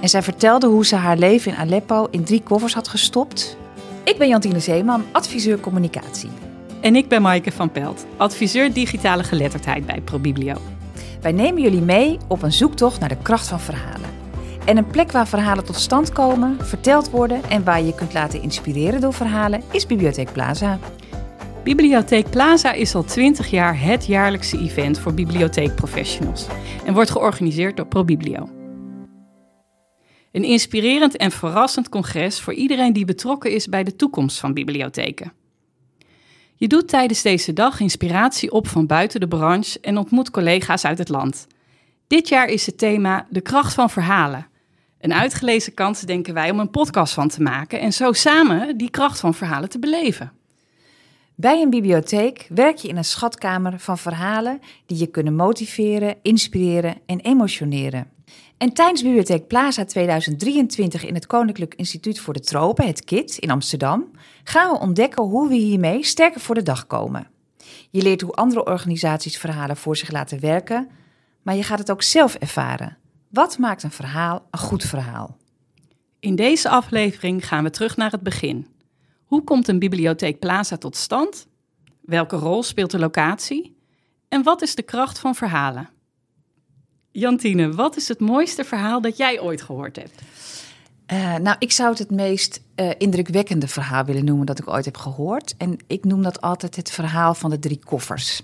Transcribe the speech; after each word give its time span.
En 0.00 0.08
zij 0.08 0.22
vertelde 0.22 0.66
hoe 0.66 0.86
ze 0.86 0.96
haar 0.96 1.16
leven 1.16 1.52
in 1.52 1.58
Aleppo 1.58 2.06
in 2.10 2.24
drie 2.24 2.42
koffers 2.42 2.74
had 2.74 2.88
gestopt. 2.88 3.56
Ik 4.04 4.18
ben 4.18 4.28
Jantine 4.28 4.60
Zeeman, 4.60 5.04
adviseur 5.12 5.60
communicatie. 5.60 6.30
En 6.80 6.96
ik 6.96 7.08
ben 7.08 7.22
Maaike 7.22 7.52
van 7.52 7.70
Pelt, 7.70 8.06
adviseur 8.16 8.72
digitale 8.72 9.24
geletterdheid 9.24 9.86
bij 9.86 10.00
ProBiblio. 10.00 10.54
Wij 11.20 11.32
nemen 11.32 11.62
jullie 11.62 11.82
mee 11.82 12.18
op 12.28 12.42
een 12.42 12.52
zoektocht 12.52 13.00
naar 13.00 13.08
de 13.08 13.22
kracht 13.22 13.48
van 13.48 13.60
verhalen. 13.60 14.08
En 14.64 14.76
een 14.76 14.86
plek 14.86 15.12
waar 15.12 15.28
verhalen 15.28 15.64
tot 15.64 15.76
stand 15.76 16.12
komen, 16.12 16.56
verteld 16.60 17.10
worden 17.10 17.42
en 17.48 17.64
waar 17.64 17.78
je 17.78 17.86
je 17.86 17.94
kunt 17.94 18.14
laten 18.14 18.42
inspireren 18.42 19.00
door 19.00 19.14
verhalen 19.14 19.62
is 19.70 19.86
Bibliotheek 19.86 20.32
Plaza. 20.32 20.78
Bibliotheek 21.64 22.30
Plaza 22.30 22.72
is 22.72 22.94
al 22.94 23.04
20 23.04 23.50
jaar 23.50 23.80
het 23.80 24.06
jaarlijkse 24.06 24.58
event 24.58 24.98
voor 24.98 25.14
bibliotheekprofessionals 25.14 26.46
en 26.84 26.94
wordt 26.94 27.10
georganiseerd 27.10 27.76
door 27.76 27.86
ProBiblio. 27.86 28.59
Een 30.32 30.44
inspirerend 30.44 31.16
en 31.16 31.30
verrassend 31.30 31.88
congres 31.88 32.40
voor 32.40 32.52
iedereen 32.52 32.92
die 32.92 33.04
betrokken 33.04 33.50
is 33.50 33.66
bij 33.66 33.84
de 33.84 33.96
toekomst 33.96 34.38
van 34.38 34.54
bibliotheken. 34.54 35.32
Je 36.54 36.68
doet 36.68 36.88
tijdens 36.88 37.22
deze 37.22 37.52
dag 37.52 37.80
inspiratie 37.80 38.52
op 38.52 38.68
van 38.68 38.86
buiten 38.86 39.20
de 39.20 39.28
branche 39.28 39.80
en 39.80 39.98
ontmoet 39.98 40.30
collega's 40.30 40.84
uit 40.84 40.98
het 40.98 41.08
land. 41.08 41.46
Dit 42.06 42.28
jaar 42.28 42.48
is 42.48 42.66
het 42.66 42.78
thema 42.78 43.26
de 43.30 43.40
kracht 43.40 43.74
van 43.74 43.90
verhalen. 43.90 44.46
Een 45.00 45.14
uitgelezen 45.14 45.74
kans, 45.74 46.00
denken 46.00 46.34
wij, 46.34 46.50
om 46.50 46.58
een 46.60 46.70
podcast 46.70 47.14
van 47.14 47.28
te 47.28 47.42
maken 47.42 47.80
en 47.80 47.92
zo 47.92 48.12
samen 48.12 48.76
die 48.76 48.90
kracht 48.90 49.20
van 49.20 49.34
verhalen 49.34 49.68
te 49.68 49.78
beleven. 49.78 50.32
Bij 51.34 51.62
een 51.62 51.70
bibliotheek 51.70 52.46
werk 52.48 52.76
je 52.76 52.88
in 52.88 52.96
een 52.96 53.04
schatkamer 53.04 53.78
van 53.78 53.98
verhalen 53.98 54.60
die 54.86 54.98
je 54.98 55.06
kunnen 55.06 55.34
motiveren, 55.34 56.16
inspireren 56.22 56.96
en 57.06 57.20
emotioneren. 57.20 58.10
En 58.56 58.72
tijdens 58.72 59.02
Bibliotheek 59.02 59.46
Plaza 59.46 59.84
2023 59.84 61.04
in 61.04 61.14
het 61.14 61.26
Koninklijk 61.26 61.74
Instituut 61.74 62.18
voor 62.20 62.32
de 62.32 62.40
Tropen, 62.40 62.86
het 62.86 63.04
KIT 63.04 63.36
in 63.36 63.50
Amsterdam, 63.50 64.10
gaan 64.44 64.72
we 64.72 64.78
ontdekken 64.78 65.24
hoe 65.24 65.48
we 65.48 65.54
hiermee 65.54 66.04
sterker 66.04 66.40
voor 66.40 66.54
de 66.54 66.62
dag 66.62 66.86
komen. 66.86 67.28
Je 67.90 68.02
leert 68.02 68.20
hoe 68.20 68.32
andere 68.32 68.64
organisaties 68.64 69.38
verhalen 69.38 69.76
voor 69.76 69.96
zich 69.96 70.10
laten 70.10 70.40
werken, 70.40 70.88
maar 71.42 71.56
je 71.56 71.62
gaat 71.62 71.78
het 71.78 71.90
ook 71.90 72.02
zelf 72.02 72.34
ervaren. 72.34 72.96
Wat 73.28 73.58
maakt 73.58 73.82
een 73.82 73.90
verhaal 73.90 74.46
een 74.50 74.58
goed 74.58 74.84
verhaal? 74.84 75.36
In 76.18 76.36
deze 76.36 76.68
aflevering 76.68 77.46
gaan 77.46 77.64
we 77.64 77.70
terug 77.70 77.96
naar 77.96 78.10
het 78.10 78.22
begin. 78.22 78.66
Hoe 79.24 79.44
komt 79.44 79.68
een 79.68 79.78
bibliotheek 79.78 80.38
Plaza 80.38 80.76
tot 80.76 80.96
stand? 80.96 81.46
Welke 82.00 82.36
rol 82.36 82.62
speelt 82.62 82.90
de 82.90 82.98
locatie? 82.98 83.76
En 84.28 84.42
wat 84.42 84.62
is 84.62 84.74
de 84.74 84.82
kracht 84.82 85.18
van 85.18 85.34
verhalen? 85.34 85.88
Jantine, 87.12 87.72
wat 87.72 87.96
is 87.96 88.08
het 88.08 88.20
mooiste 88.20 88.64
verhaal 88.64 89.00
dat 89.00 89.16
jij 89.16 89.40
ooit 89.40 89.62
gehoord 89.62 89.96
hebt? 89.96 90.22
Uh, 91.12 91.36
nou, 91.36 91.56
ik 91.58 91.72
zou 91.72 91.90
het 91.90 91.98
het 91.98 92.10
meest 92.10 92.62
uh, 92.76 92.90
indrukwekkende 92.98 93.68
verhaal 93.68 94.04
willen 94.04 94.24
noemen 94.24 94.46
dat 94.46 94.58
ik 94.58 94.68
ooit 94.68 94.84
heb 94.84 94.96
gehoord. 94.96 95.54
En 95.58 95.76
ik 95.86 96.04
noem 96.04 96.22
dat 96.22 96.40
altijd 96.40 96.76
het 96.76 96.90
verhaal 96.90 97.34
van 97.34 97.50
de 97.50 97.58
drie 97.58 97.80
koffers. 97.84 98.42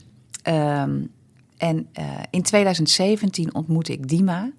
Um, 0.48 1.10
en 1.56 1.88
uh, 1.98 2.04
in 2.30 2.42
2017 2.42 3.54
ontmoette 3.54 3.92
ik 3.92 4.08
Dima. 4.08 4.50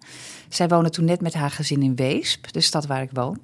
Zij 0.50 0.68
woonde 0.68 0.90
toen 0.90 1.06
net 1.06 1.22
met 1.22 1.34
haar 1.34 1.52
gezin 1.52 1.82
in 1.82 1.96
Weesp, 1.96 2.52
de 2.52 2.62
stad 2.62 2.86
waar 2.86 3.02
ik 3.02 3.10
woon. 3.14 3.40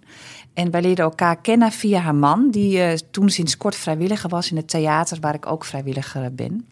En 0.53 0.71
wij 0.71 0.81
leerden 0.81 1.05
elkaar 1.05 1.41
kennen 1.41 1.71
via 1.71 1.99
haar 1.99 2.15
man, 2.15 2.51
die 2.51 3.09
toen 3.11 3.29
sinds 3.29 3.57
kort 3.57 3.75
vrijwilliger 3.75 4.29
was 4.29 4.51
in 4.51 4.57
het 4.57 4.67
theater 4.67 5.19
waar 5.19 5.33
ik 5.33 5.45
ook 5.45 5.65
vrijwilliger 5.65 6.33
ben. 6.33 6.67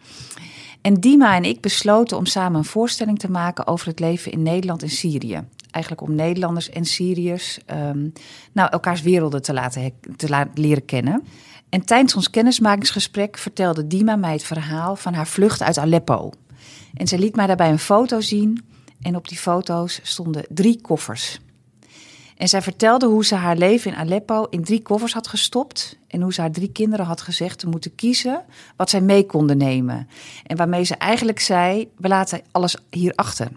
En 0.82 0.94
Dima 0.94 1.36
en 1.36 1.44
ik 1.44 1.62
besloten 1.62 2.18
om 2.18 2.26
samen 2.26 2.58
een 2.58 2.66
voorstelling 2.66 3.20
te 3.20 3.32
maken 3.32 3.68
over 3.68 3.88
het 3.88 4.00
leven 4.00 4.32
in 4.32 4.44
Nederland 4.44 4.84
en 4.84 4.90
Syrië. 4.90 5.44
Eigenlijk 5.72 6.04
om 6.04 6.16
Nederlanders 6.16 6.70
en 6.70 6.86
Syriërs 6.86 7.60
um, 7.72 8.14
nou, 8.52 8.70
elkaars 8.70 9.02
werelden 9.02 9.42
te 9.42 9.54
laten, 9.54 9.94
te 10.16 10.30
laten 10.30 10.62
leren 10.62 10.86
kennen. 10.86 11.23
En 11.70 11.86
tijdens 11.86 12.16
ons 12.16 12.30
kennismakingsgesprek 12.30 13.38
vertelde 13.38 13.88
Dima 13.88 14.16
mij 14.16 14.32
het 14.32 14.44
verhaal 14.44 14.95
van 14.95 15.14
haar 15.14 15.28
vlucht 15.28 15.61
uit 15.61 15.78
Aleppo. 15.78 16.32
En 16.94 17.08
ze 17.08 17.20
liet 17.20 17.36
mij 17.36 17.48
daarbij 17.48 17.70
een 17.70 17.80
foto 17.80 18.22
zien. 18.22 18.64
En 19.02 19.16
op 19.16 19.28
die 19.28 19.38
foto's 19.38 20.00
stonden 20.04 20.45
drie 20.50 20.82
koffers. 20.82 21.39
En 22.42 22.48
zij 22.48 22.62
vertelde 22.62 23.06
hoe 23.06 23.26
ze 23.26 23.36
haar 23.36 23.58
leven 23.58 23.92
in 23.92 23.98
Aleppo 23.98 24.44
in 24.50 24.64
drie 24.64 24.82
koffers 24.82 25.14
had 25.14 25.28
gestopt. 25.28 25.98
En 26.08 26.22
hoe 26.22 26.34
ze 26.34 26.42
haar 26.42 26.52
drie 26.52 26.72
kinderen 26.72 27.06
had 27.06 27.22
gezegd 27.22 27.60
te 27.60 27.68
moeten 27.68 27.96
kiezen 27.96 28.44
wat 28.76 28.90
zij 28.90 29.02
mee 29.02 29.26
konden 29.26 29.58
nemen. 29.58 30.08
En 30.46 30.58
waarmee 30.58 30.84
ze 30.84 30.96
eigenlijk 30.96 31.40
zei: 31.40 31.90
we 31.98 32.08
laten 32.08 32.42
alles 32.52 32.76
hier 32.90 33.14
achter. 33.16 33.52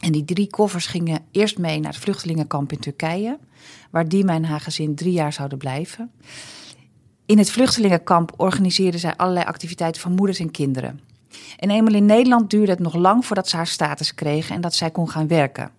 En 0.00 0.12
die 0.12 0.24
drie 0.24 0.50
koffers 0.50 0.86
gingen 0.86 1.20
eerst 1.30 1.58
mee 1.58 1.80
naar 1.80 1.92
het 1.92 2.02
vluchtelingenkamp 2.02 2.72
in 2.72 2.78
Turkije, 2.78 3.38
waar 3.90 4.08
Dima 4.08 4.32
en 4.32 4.44
haar 4.44 4.60
gezin 4.60 4.94
drie 4.94 5.12
jaar 5.12 5.32
zouden 5.32 5.58
blijven. 5.58 6.10
In 7.26 7.38
het 7.38 7.50
vluchtelingenkamp 7.50 8.32
organiseerden 8.36 9.00
zij 9.00 9.16
allerlei 9.16 9.46
activiteiten 9.46 10.00
voor 10.00 10.10
moeders 10.10 10.38
en 10.38 10.50
kinderen. 10.50 11.00
En 11.56 11.70
eenmaal 11.70 11.94
in 11.94 12.06
Nederland 12.06 12.50
duurde 12.50 12.70
het 12.70 12.80
nog 12.80 12.94
lang 12.94 13.26
voordat 13.26 13.48
ze 13.48 13.56
haar 13.56 13.66
status 13.66 14.14
kregen 14.14 14.54
en 14.54 14.60
dat 14.60 14.74
zij 14.74 14.90
kon 14.90 15.10
gaan 15.10 15.28
werken. 15.28 15.70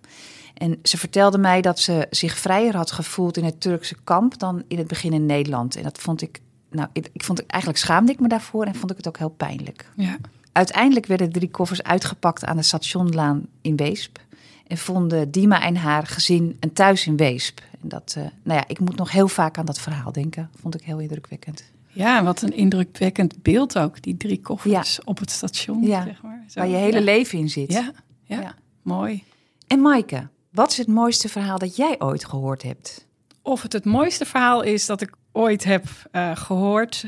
En 0.56 0.78
ze 0.82 0.98
vertelde 0.98 1.38
mij 1.38 1.60
dat 1.60 1.78
ze 1.78 2.06
zich 2.10 2.38
vrijer 2.38 2.76
had 2.76 2.90
gevoeld 2.90 3.36
in 3.36 3.44
het 3.44 3.60
Turkse 3.60 3.96
kamp 4.04 4.38
dan 4.38 4.62
in 4.68 4.78
het 4.78 4.86
begin 4.86 5.12
in 5.12 5.26
Nederland. 5.26 5.76
En 5.76 5.82
dat 5.82 5.98
vond 5.98 6.22
ik, 6.22 6.40
nou, 6.70 6.88
ik, 6.92 7.08
ik 7.12 7.24
vond 7.24 7.46
eigenlijk 7.46 7.82
schaamde 7.82 8.12
ik 8.12 8.20
me 8.20 8.28
daarvoor 8.28 8.64
en 8.64 8.74
vond 8.74 8.90
ik 8.90 8.96
het 8.96 9.08
ook 9.08 9.18
heel 9.18 9.28
pijnlijk. 9.28 9.90
Ja. 9.96 10.16
Uiteindelijk 10.52 11.06
werden 11.06 11.26
de 11.26 11.38
drie 11.38 11.50
koffers 11.50 11.82
uitgepakt 11.82 12.44
aan 12.44 12.56
de 12.56 12.62
stationlaan 12.62 13.46
in 13.60 13.76
Weesp. 13.76 14.18
En 14.66 14.78
vonden 14.78 15.30
Dima 15.30 15.62
en 15.62 15.76
haar 15.76 16.06
gezin 16.06 16.56
een 16.60 16.72
thuis 16.72 17.06
in 17.06 17.16
Weesp. 17.16 17.60
En 17.82 17.88
dat, 17.88 18.14
uh, 18.18 18.24
nou 18.42 18.58
ja, 18.58 18.64
ik 18.68 18.80
moet 18.80 18.96
nog 18.96 19.10
heel 19.12 19.28
vaak 19.28 19.58
aan 19.58 19.66
dat 19.66 19.80
verhaal 19.80 20.12
denken. 20.12 20.50
Vond 20.60 20.74
ik 20.74 20.82
heel 20.82 20.98
indrukwekkend. 20.98 21.64
Ja, 21.88 22.24
wat 22.24 22.42
een 22.42 22.52
indrukwekkend 22.52 23.42
beeld 23.42 23.78
ook, 23.78 24.02
die 24.02 24.16
drie 24.16 24.40
koffers 24.40 24.96
ja. 24.96 25.02
op 25.04 25.18
het 25.18 25.30
station. 25.30 25.82
Ja, 25.82 26.04
zeg 26.04 26.22
maar. 26.22 26.44
Zo, 26.48 26.60
waar 26.60 26.68
je 26.68 26.76
hele 26.76 26.98
ja. 26.98 27.04
leven 27.04 27.38
in 27.38 27.50
zit. 27.50 27.72
Ja, 27.72 27.92
ja, 28.24 28.40
ja, 28.40 28.54
mooi. 28.82 29.24
En 29.66 29.80
Maaike, 29.80 30.28
wat 30.56 30.70
is 30.70 30.76
het 30.76 30.88
mooiste 30.88 31.28
verhaal 31.28 31.58
dat 31.58 31.76
jij 31.76 31.96
ooit 31.98 32.24
gehoord 32.24 32.62
hebt? 32.62 33.06
Of 33.42 33.62
het 33.62 33.72
het 33.72 33.84
mooiste 33.84 34.24
verhaal 34.24 34.62
is 34.62 34.86
dat 34.86 35.00
ik 35.00 35.10
ooit 35.32 35.64
heb 35.64 35.84
uh, 36.12 36.36
gehoord, 36.36 37.06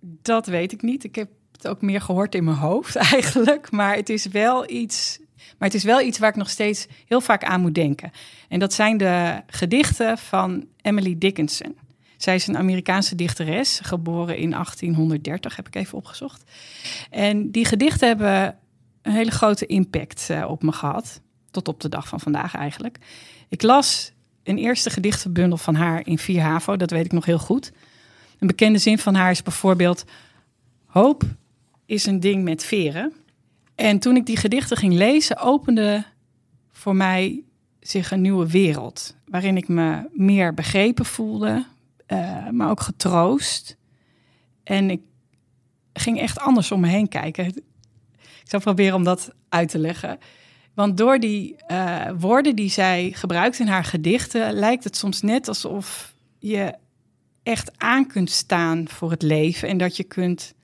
dat 0.00 0.46
weet 0.46 0.72
ik 0.72 0.82
niet. 0.82 1.04
Ik 1.04 1.14
heb 1.14 1.28
het 1.52 1.68
ook 1.68 1.82
meer 1.82 2.00
gehoord 2.00 2.34
in 2.34 2.44
mijn 2.44 2.56
hoofd 2.56 2.96
eigenlijk. 3.16 3.70
Maar 3.70 3.96
het 3.96 4.08
is 4.08 4.26
wel 4.26 4.70
iets. 4.70 5.18
Maar 5.58 5.68
het 5.68 5.76
is 5.76 5.84
wel 5.84 6.00
iets 6.00 6.18
waar 6.18 6.28
ik 6.28 6.36
nog 6.36 6.50
steeds 6.50 6.86
heel 7.06 7.20
vaak 7.20 7.44
aan 7.44 7.60
moet 7.60 7.74
denken. 7.74 8.10
En 8.48 8.58
dat 8.58 8.72
zijn 8.72 8.96
de 8.96 9.42
gedichten 9.46 10.18
van 10.18 10.66
Emily 10.82 11.18
Dickinson. 11.18 11.76
Zij 12.16 12.34
is 12.34 12.46
een 12.46 12.56
Amerikaanse 12.56 13.14
dichteres, 13.14 13.80
geboren 13.82 14.36
in 14.36 14.50
1830, 14.50 15.56
heb 15.56 15.66
ik 15.66 15.74
even 15.74 15.98
opgezocht. 15.98 16.50
En 17.10 17.50
die 17.50 17.64
gedichten 17.64 18.08
hebben 18.08 18.58
een 19.02 19.12
hele 19.12 19.30
grote 19.30 19.66
impact 19.66 20.28
uh, 20.30 20.44
op 20.48 20.62
me 20.62 20.72
gehad. 20.72 21.20
Tot 21.54 21.68
op 21.68 21.80
de 21.80 21.88
dag 21.88 22.08
van 22.08 22.20
vandaag 22.20 22.54
eigenlijk. 22.54 22.98
Ik 23.48 23.62
las 23.62 24.12
een 24.42 24.58
eerste 24.58 24.90
gedichtenbundel 24.90 25.58
van 25.58 25.74
haar 25.74 26.06
in 26.06 26.18
4 26.18 26.40
HAVO, 26.40 26.76
dat 26.76 26.90
weet 26.90 27.04
ik 27.04 27.12
nog 27.12 27.24
heel 27.24 27.38
goed. 27.38 27.72
Een 28.38 28.46
bekende 28.46 28.78
zin 28.78 28.98
van 28.98 29.14
haar 29.14 29.30
is 29.30 29.42
bijvoorbeeld... 29.42 30.04
Hoop 30.86 31.22
is 31.86 32.06
een 32.06 32.20
ding 32.20 32.44
met 32.44 32.64
veren. 32.64 33.12
En 33.74 33.98
toen 33.98 34.16
ik 34.16 34.26
die 34.26 34.36
gedichten 34.36 34.76
ging 34.76 34.92
lezen, 34.92 35.38
opende 35.38 36.04
voor 36.72 36.96
mij 36.96 37.42
zich 37.80 38.10
een 38.10 38.20
nieuwe 38.20 38.50
wereld. 38.50 39.16
Waarin 39.24 39.56
ik 39.56 39.68
me 39.68 40.08
meer 40.12 40.54
begrepen 40.54 41.04
voelde, 41.04 41.66
uh, 42.08 42.48
maar 42.48 42.70
ook 42.70 42.80
getroost. 42.80 43.76
En 44.64 44.90
ik 44.90 45.00
ging 45.92 46.20
echt 46.20 46.38
anders 46.38 46.72
om 46.72 46.80
me 46.80 46.88
heen 46.88 47.08
kijken. 47.08 47.46
Ik 47.46 47.62
zal 48.44 48.60
proberen 48.60 48.94
om 48.94 49.04
dat 49.04 49.34
uit 49.48 49.68
te 49.68 49.78
leggen. 49.78 50.18
Want 50.74 50.96
door 50.96 51.18
die 51.18 51.56
uh, 51.68 52.10
woorden 52.18 52.56
die 52.56 52.70
zij 52.70 53.12
gebruikt 53.14 53.58
in 53.58 53.66
haar 53.66 53.84
gedichten, 53.84 54.52
lijkt 54.52 54.84
het 54.84 54.96
soms 54.96 55.22
net 55.22 55.48
alsof 55.48 56.14
je 56.38 56.74
echt 57.42 57.78
aan 57.78 58.06
kunt 58.06 58.30
staan 58.30 58.88
voor 58.88 59.10
het 59.10 59.22
leven 59.22 59.68
en 59.68 59.78
dat 59.78 59.96
je 59.96 60.04
kunt 60.04 60.54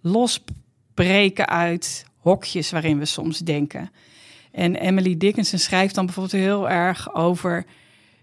losbreken 0.00 1.48
uit 1.48 2.04
hokjes 2.16 2.70
waarin 2.70 2.98
we 2.98 3.04
soms 3.04 3.38
denken. 3.38 3.90
En 4.52 4.74
Emily 4.74 5.16
Dickinson 5.16 5.58
schrijft 5.58 5.94
dan 5.94 6.04
bijvoorbeeld 6.04 6.42
heel 6.42 6.68
erg 6.68 7.14
over 7.14 7.64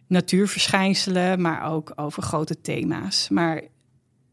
natuurverschijnselen, 0.07 1.41
maar 1.41 1.71
ook 1.71 1.93
over 1.95 2.23
grote 2.23 2.61
thema's. 2.61 3.29
Maar 3.29 3.61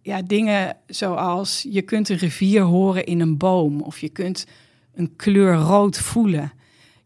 ja, 0.02 0.22
dingen 0.22 0.76
zoals 0.86 1.66
je 1.70 1.82
kunt 1.82 2.08
een 2.08 2.16
rivier 2.16 2.62
horen 2.62 3.04
in 3.04 3.20
een 3.20 3.36
boom 3.36 3.80
of 3.80 3.98
je 3.98 4.08
kunt 4.08 4.46
een 4.94 5.16
kleur 5.16 5.54
rood 5.54 5.98
voelen. 5.98 6.52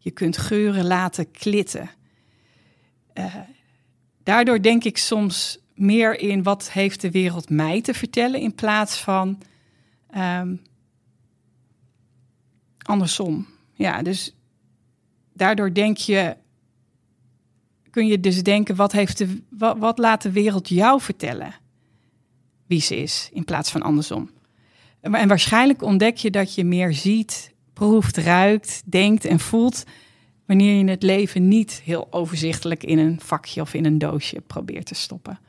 Je 0.03 0.11
kunt 0.11 0.37
geuren 0.37 0.85
laten 0.85 1.31
klitten. 1.31 1.89
Uh, 3.13 3.35
daardoor 4.23 4.61
denk 4.61 4.83
ik 4.83 4.97
soms 4.97 5.59
meer 5.73 6.19
in 6.19 6.43
wat 6.43 6.71
heeft 6.71 7.01
de 7.01 7.11
wereld 7.11 7.49
mij 7.49 7.81
te 7.81 7.93
vertellen 7.93 8.39
in 8.39 8.55
plaats 8.55 8.97
van 8.97 9.41
um, 10.17 10.61
andersom. 12.77 13.47
Ja, 13.73 14.01
dus 14.01 14.35
daardoor 15.33 15.73
denk 15.73 15.97
je 15.97 16.37
kun 17.89 18.07
je 18.07 18.19
dus 18.19 18.43
denken, 18.43 18.75
wat, 18.75 18.91
heeft 18.91 19.17
de, 19.17 19.41
wat, 19.49 19.77
wat 19.77 19.97
laat 19.97 20.21
de 20.21 20.31
wereld 20.31 20.69
jou 20.69 21.01
vertellen 21.01 21.53
wie 22.65 22.81
ze 22.81 22.95
is, 22.95 23.29
in 23.33 23.45
plaats 23.45 23.71
van 23.71 23.81
andersom. 23.81 24.29
En 25.01 25.27
waarschijnlijk 25.27 25.81
ontdek 25.81 26.17
je 26.17 26.31
dat 26.31 26.55
je 26.55 26.63
meer 26.63 26.93
ziet, 26.93 27.52
proeft, 27.87 28.17
ruikt, 28.17 28.81
denkt 28.85 29.25
en 29.25 29.39
voelt 29.39 29.83
wanneer 30.45 30.77
je 30.77 30.89
het 30.89 31.03
leven 31.03 31.47
niet 31.47 31.81
heel 31.83 32.07
overzichtelijk 32.09 32.83
in 32.83 32.97
een 32.97 33.19
vakje 33.21 33.61
of 33.61 33.73
in 33.73 33.85
een 33.85 33.97
doosje 33.97 34.41
probeert 34.41 34.85
te 34.85 34.95
stoppen. 34.95 35.39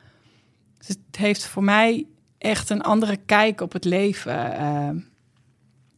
Dus 0.77 0.87
het 0.87 1.15
heeft 1.17 1.45
voor 1.45 1.63
mij 1.63 2.05
echt 2.37 2.69
een 2.69 2.81
andere 2.81 3.17
kijk 3.25 3.61
op 3.61 3.73
het 3.73 3.85
leven 3.85 4.51
uh, 4.53 4.89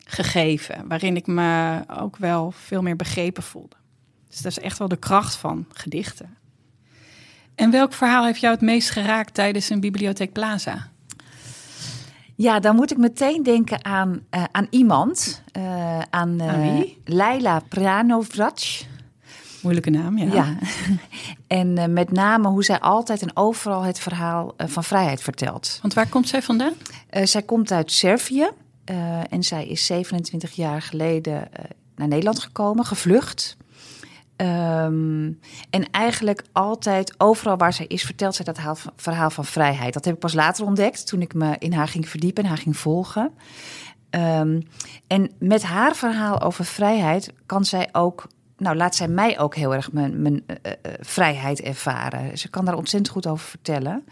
gegeven, 0.05 0.87
waarin 0.87 1.15
ik 1.15 1.27
me 1.27 1.83
ook 1.87 2.17
wel 2.17 2.51
veel 2.51 2.81
meer 2.81 2.95
begrepen 2.95 3.43
voelde. 3.43 3.75
Dus 4.29 4.41
dat 4.41 4.51
is 4.51 4.59
echt 4.59 4.77
wel 4.77 4.87
de 4.87 4.97
kracht 4.97 5.35
van 5.35 5.65
gedichten. 5.73 6.37
En 7.55 7.71
welk 7.71 7.93
verhaal 7.93 8.25
heeft 8.25 8.39
jou 8.39 8.53
het 8.53 8.63
meest 8.63 8.89
geraakt 8.89 9.33
tijdens 9.33 9.69
een 9.69 9.79
Bibliotheek 9.79 10.31
Plaza? 10.31 10.91
Ja, 12.37 12.59
dan 12.59 12.75
moet 12.75 12.91
ik 12.91 12.97
meteen 12.97 13.43
denken 13.43 13.85
aan, 13.85 14.21
uh, 14.31 14.43
aan 14.51 14.67
iemand. 14.69 15.41
Uh, 15.57 15.99
aan, 15.99 16.41
uh, 16.41 16.47
aan 16.47 16.61
wie? 16.61 17.01
Leila 17.05 17.59
Pranovrac. 17.59 18.59
Moeilijke 19.61 19.89
naam, 19.89 20.17
ja. 20.17 20.33
ja. 20.33 20.57
en 21.59 21.93
met 21.93 22.11
name 22.11 22.47
hoe 22.47 22.63
zij 22.63 22.79
altijd 22.79 23.21
en 23.21 23.37
overal 23.37 23.81
het 23.81 23.99
verhaal 23.99 24.53
van 24.57 24.83
vrijheid 24.83 25.21
vertelt. 25.21 25.79
Want 25.81 25.93
waar 25.93 26.09
komt 26.09 26.27
zij 26.27 26.41
vandaan? 26.41 26.73
zij 27.23 27.41
komt 27.41 27.71
uit 27.71 27.91
Servië. 27.91 28.49
en 29.29 29.43
zij 29.43 29.67
is 29.67 29.85
27 29.85 30.51
jaar 30.51 30.81
geleden 30.81 31.49
naar 31.95 32.07
Nederland 32.07 32.39
gekomen, 32.39 32.85
gevlucht. 32.85 33.57
Um, 34.41 35.39
en 35.69 35.91
eigenlijk 35.91 36.43
altijd, 36.51 37.13
overal 37.17 37.57
waar 37.57 37.73
zij 37.73 37.85
is, 37.85 38.03
vertelt 38.03 38.35
zij 38.35 38.45
dat 38.45 38.59
verhaal 38.95 39.29
van 39.29 39.45
vrijheid. 39.45 39.93
Dat 39.93 40.05
heb 40.05 40.13
ik 40.13 40.19
pas 40.19 40.33
later 40.33 40.65
ontdekt, 40.65 41.07
toen 41.07 41.21
ik 41.21 41.33
me 41.33 41.55
in 41.59 41.73
haar 41.73 41.87
ging 41.87 42.09
verdiepen 42.09 42.43
en 42.43 42.49
haar 42.49 42.57
ging 42.57 42.77
volgen. 42.77 43.31
Um, 44.09 44.67
en 45.07 45.31
met 45.39 45.63
haar 45.63 45.95
verhaal 45.95 46.41
over 46.41 46.65
vrijheid 46.65 47.33
kan 47.45 47.65
zij 47.65 47.89
ook, 47.91 48.27
nou 48.57 48.75
laat 48.75 48.95
zij 48.95 49.07
mij 49.07 49.39
ook 49.39 49.55
heel 49.55 49.73
erg 49.73 49.91
mijn, 49.91 50.21
mijn 50.21 50.43
uh, 50.47 50.55
uh, 50.63 50.91
vrijheid 50.99 51.61
ervaren. 51.61 52.37
Ze 52.37 52.49
kan 52.49 52.65
daar 52.65 52.75
ontzettend 52.75 53.13
goed 53.13 53.27
over 53.27 53.47
vertellen. 53.47 54.05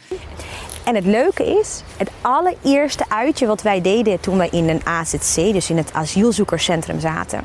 En 0.85 0.95
het 0.95 1.05
leuke 1.05 1.59
is, 1.59 1.83
het 1.97 2.11
allereerste 2.21 3.09
uitje 3.09 3.47
wat 3.47 3.61
wij 3.61 3.81
deden 3.81 4.19
toen 4.19 4.37
wij 4.37 4.49
in 4.49 4.69
een 4.69 4.85
AZC, 4.85 5.35
dus 5.35 5.69
in 5.69 5.77
het 5.77 5.93
asielzoekerscentrum 5.93 6.99
zaten, 6.99 7.43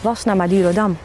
was 0.00 0.24
naar 0.24 0.36
Madurodam. 0.36 0.96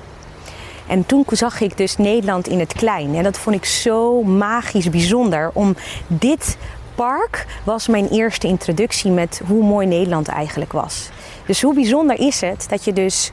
En 0.87 1.05
toen 1.05 1.25
zag 1.29 1.61
ik 1.61 1.77
dus 1.77 1.97
Nederland 1.97 2.47
in 2.47 2.59
het 2.59 2.73
klein. 2.73 3.15
En 3.15 3.23
dat 3.23 3.37
vond 3.37 3.55
ik 3.55 3.65
zo 3.65 4.23
magisch 4.23 4.89
bijzonder. 4.89 5.51
Om 5.53 5.75
dit 6.07 6.57
park 6.95 7.45
was 7.63 7.87
mijn 7.87 8.07
eerste 8.07 8.47
introductie 8.47 9.11
met 9.11 9.41
hoe 9.47 9.63
mooi 9.63 9.87
Nederland 9.87 10.27
eigenlijk 10.27 10.71
was. 10.71 11.09
Dus 11.45 11.61
hoe 11.61 11.73
bijzonder 11.73 12.19
is 12.19 12.41
het 12.41 12.65
dat 12.69 12.83
je 12.83 12.93
dus 12.93 13.31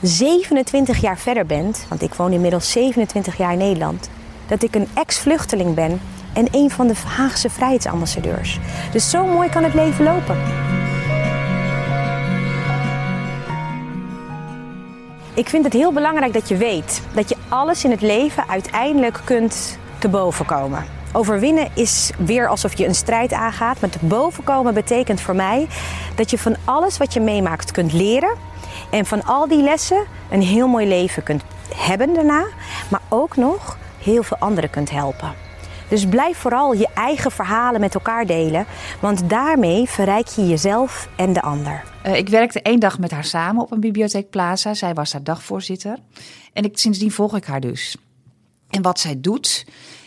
27 0.00 1.00
jaar 1.00 1.18
verder 1.18 1.46
bent, 1.46 1.86
want 1.88 2.02
ik 2.02 2.14
woon 2.14 2.32
inmiddels 2.32 2.70
27 2.70 3.36
jaar 3.36 3.52
in 3.52 3.58
Nederland, 3.58 4.08
dat 4.46 4.62
ik 4.62 4.74
een 4.74 4.88
ex-vluchteling 4.94 5.74
ben 5.74 6.00
en 6.32 6.46
een 6.50 6.70
van 6.70 6.86
de 6.86 6.94
Haagse 7.06 7.50
vrijheidsambassadeurs. 7.50 8.58
Dus 8.92 9.10
zo 9.10 9.26
mooi 9.26 9.48
kan 9.48 9.64
het 9.64 9.74
leven 9.74 10.04
lopen. 10.04 10.36
Ik 15.34 15.48
vind 15.48 15.64
het 15.64 15.72
heel 15.72 15.92
belangrijk 15.92 16.32
dat 16.32 16.48
je 16.48 16.56
weet 16.56 17.02
dat 17.14 17.28
je 17.28 17.36
alles 17.48 17.84
in 17.84 17.90
het 17.90 18.00
leven 18.00 18.48
uiteindelijk 18.48 19.20
kunt 19.24 19.78
te 19.98 20.08
boven 20.08 20.46
komen. 20.46 20.84
Overwinnen 21.12 21.68
is 21.74 22.10
weer 22.18 22.48
alsof 22.48 22.78
je 22.78 22.86
een 22.86 22.94
strijd 22.94 23.32
aangaat. 23.32 23.80
Maar 23.80 23.90
te 23.90 23.98
boven 24.00 24.44
komen 24.44 24.74
betekent 24.74 25.20
voor 25.20 25.34
mij 25.34 25.66
dat 26.14 26.30
je 26.30 26.38
van 26.38 26.56
alles 26.64 26.98
wat 26.98 27.12
je 27.12 27.20
meemaakt 27.20 27.70
kunt 27.70 27.92
leren. 27.92 28.36
En 28.90 29.06
van 29.06 29.24
al 29.24 29.48
die 29.48 29.62
lessen 29.62 30.04
een 30.30 30.42
heel 30.42 30.68
mooi 30.68 30.86
leven 30.86 31.22
kunt 31.22 31.42
hebben 31.76 32.14
daarna. 32.14 32.46
Maar 32.88 33.02
ook 33.08 33.36
nog 33.36 33.76
heel 34.02 34.22
veel 34.22 34.36
anderen 34.38 34.70
kunt 34.70 34.90
helpen. 34.90 35.43
Dus 35.94 36.06
blijf 36.06 36.38
vooral 36.38 36.72
je 36.72 36.88
eigen 36.94 37.30
verhalen 37.30 37.80
met 37.80 37.94
elkaar 37.94 38.26
delen, 38.26 38.66
want 39.00 39.28
daarmee 39.30 39.88
verrijk 39.88 40.26
je 40.26 40.46
jezelf 40.46 41.08
en 41.16 41.32
de 41.32 41.42
ander. 41.42 41.84
Uh, 42.06 42.16
ik 42.16 42.28
werkte 42.28 42.62
één 42.62 42.80
dag 42.80 42.98
met 42.98 43.10
haar 43.10 43.24
samen 43.24 43.62
op 43.62 43.72
een 43.72 43.80
bibliotheek 43.80 44.30
Plaza. 44.30 44.74
Zij 44.74 44.94
was 44.94 45.12
haar 45.12 45.22
dagvoorzitter. 45.22 45.98
En 46.52 46.70
sindsdien 46.72 47.10
volg 47.10 47.36
ik 47.36 47.44
haar 47.44 47.60
dus. 47.60 47.96
En 48.68 48.82
wat 48.82 49.00
zij 49.00 49.20
doet 49.20 49.66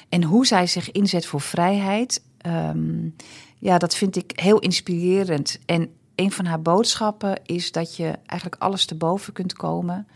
en 0.10 0.24
hoe 0.24 0.46
zij 0.46 0.68
zich 0.68 0.92
inzet 0.92 1.26
voor 1.26 1.42
vrijheid, 1.42 2.24
um, 2.46 3.16
ja, 3.58 3.78
dat 3.78 3.96
vind 3.96 4.16
ik 4.16 4.32
heel 4.36 4.60
inspirerend. 4.60 5.60
En 5.66 5.90
een 6.16 6.32
van 6.32 6.46
haar 6.46 6.62
boodschappen 6.62 7.40
is 7.46 7.72
dat 7.72 7.96
je 7.96 8.14
eigenlijk 8.26 8.62
alles 8.62 8.86
te 8.86 8.96
boven 8.96 9.34
kunt 9.34 9.54
komen. 9.54 10.08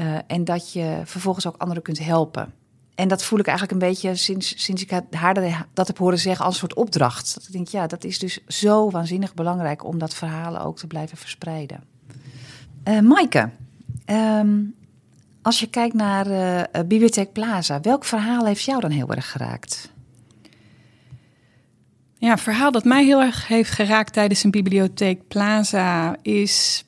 Uh, 0.00 0.18
en 0.26 0.44
dat 0.44 0.72
je 0.72 1.00
vervolgens 1.04 1.46
ook 1.46 1.56
anderen 1.56 1.82
kunt 1.82 1.98
helpen. 1.98 2.54
En 2.94 3.08
dat 3.08 3.24
voel 3.24 3.38
ik 3.38 3.46
eigenlijk 3.46 3.80
een 3.80 3.88
beetje 3.88 4.16
sinds, 4.16 4.62
sinds 4.64 4.82
ik 4.82 5.00
haar 5.10 5.34
dat 5.74 5.86
heb 5.86 5.98
horen 5.98 6.18
zeggen 6.18 6.44
als 6.44 6.54
een 6.54 6.60
soort 6.60 6.74
opdracht. 6.74 7.34
Dat 7.34 7.44
ik 7.46 7.52
denk, 7.52 7.68
ja, 7.68 7.86
dat 7.86 8.04
is 8.04 8.18
dus 8.18 8.38
zo 8.46 8.90
waanzinnig 8.90 9.34
belangrijk 9.34 9.84
om 9.84 9.98
dat 9.98 10.14
verhalen 10.14 10.60
ook 10.60 10.76
te 10.76 10.86
blijven 10.86 11.18
verspreiden. 11.18 11.84
Uh, 12.88 13.00
Maaike, 13.00 13.50
um, 14.06 14.74
als 15.42 15.60
je 15.60 15.66
kijkt 15.66 15.94
naar 15.94 16.30
uh, 16.30 16.62
Bibliotheek 16.86 17.32
Plaza, 17.32 17.80
welk 17.80 18.04
verhaal 18.04 18.46
heeft 18.46 18.62
jou 18.62 18.80
dan 18.80 18.90
heel 18.90 19.10
erg 19.10 19.30
geraakt? 19.30 19.90
Ja, 22.18 22.38
verhaal 22.38 22.72
dat 22.72 22.84
mij 22.84 23.04
heel 23.04 23.20
erg 23.20 23.48
heeft 23.48 23.70
geraakt 23.70 24.12
tijdens 24.12 24.44
een 24.44 24.50
Bibliotheek 24.50 25.28
Plaza 25.28 26.16
is. 26.22 26.84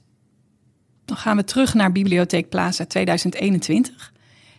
Dan 1.05 1.17
gaan 1.17 1.37
we 1.37 1.45
terug 1.45 1.75
naar 1.75 1.93
Bibliotheek 1.93 2.49
Plaza 2.49 2.87
2021. 2.87 4.13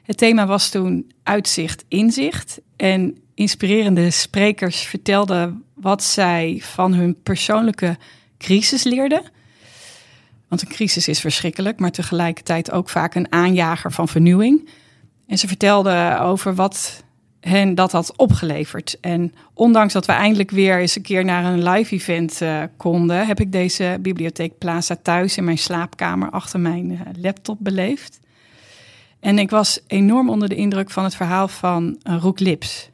Het 0.05 0.17
thema 0.17 0.45
was 0.45 0.69
toen 0.69 1.11
uitzicht, 1.23 1.85
inzicht. 1.87 2.59
En 2.75 3.17
inspirerende 3.33 4.11
sprekers 4.11 4.81
vertelden 4.81 5.63
wat 5.73 6.03
zij 6.03 6.59
van 6.63 6.93
hun 6.93 7.21
persoonlijke 7.23 7.97
crisis 8.37 8.83
leerden. 8.83 9.21
Want 10.47 10.61
een 10.61 10.67
crisis 10.67 11.07
is 11.07 11.19
verschrikkelijk, 11.19 11.79
maar 11.79 11.91
tegelijkertijd 11.91 12.71
ook 12.71 12.89
vaak 12.89 13.15
een 13.15 13.31
aanjager 13.31 13.91
van 13.91 14.07
vernieuwing. 14.07 14.69
En 15.27 15.37
ze 15.37 15.47
vertelden 15.47 16.19
over 16.19 16.55
wat 16.55 17.03
hen 17.39 17.75
dat 17.75 17.91
had 17.91 18.17
opgeleverd. 18.17 18.97
En 18.99 19.33
ondanks 19.53 19.93
dat 19.93 20.05
we 20.05 20.11
eindelijk 20.11 20.51
weer 20.51 20.79
eens 20.79 20.95
een 20.95 21.01
keer 21.01 21.25
naar 21.25 21.45
een 21.45 21.69
live 21.69 21.95
event 21.95 22.41
uh, 22.41 22.63
konden, 22.77 23.27
heb 23.27 23.39
ik 23.39 23.51
deze 23.51 23.97
bibliotheek 24.01 24.57
Plaza 24.57 24.95
thuis 25.01 25.37
in 25.37 25.43
mijn 25.43 25.57
slaapkamer 25.57 26.29
achter 26.29 26.59
mijn 26.59 26.91
uh, 26.91 26.99
laptop 27.17 27.57
beleefd. 27.59 28.19
En 29.25 29.39
ik 29.39 29.49
was 29.49 29.79
enorm 29.87 30.29
onder 30.29 30.49
de 30.49 30.55
indruk 30.55 30.89
van 30.89 31.03
het 31.03 31.15
verhaal 31.15 31.47
van 31.47 31.99
uh, 32.03 32.17
Roek 32.19 32.39
Lips. 32.39 32.89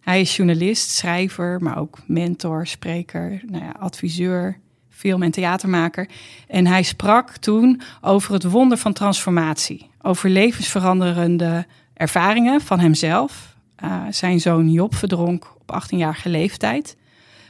Hij 0.00 0.20
is 0.20 0.36
journalist, 0.36 0.90
schrijver, 0.90 1.62
maar 1.62 1.78
ook 1.78 1.98
mentor, 2.06 2.66
spreker, 2.66 3.42
nou 3.46 3.64
ja, 3.64 3.74
adviseur, 3.78 4.58
film- 4.88 5.22
en 5.22 5.30
theatermaker. 5.30 6.08
En 6.48 6.66
hij 6.66 6.82
sprak 6.82 7.36
toen 7.36 7.80
over 8.00 8.32
het 8.32 8.44
wonder 8.44 8.78
van 8.78 8.92
transformatie. 8.92 9.90
Over 10.02 10.30
levensveranderende 10.30 11.66
ervaringen 11.94 12.60
van 12.60 12.78
hemzelf. 12.78 13.56
Uh, 13.84 14.02
zijn 14.10 14.40
zoon 14.40 14.70
Job 14.70 14.94
verdronk 14.94 15.54
op 15.58 15.82
18-jarige 15.82 16.28
leeftijd. 16.28 16.96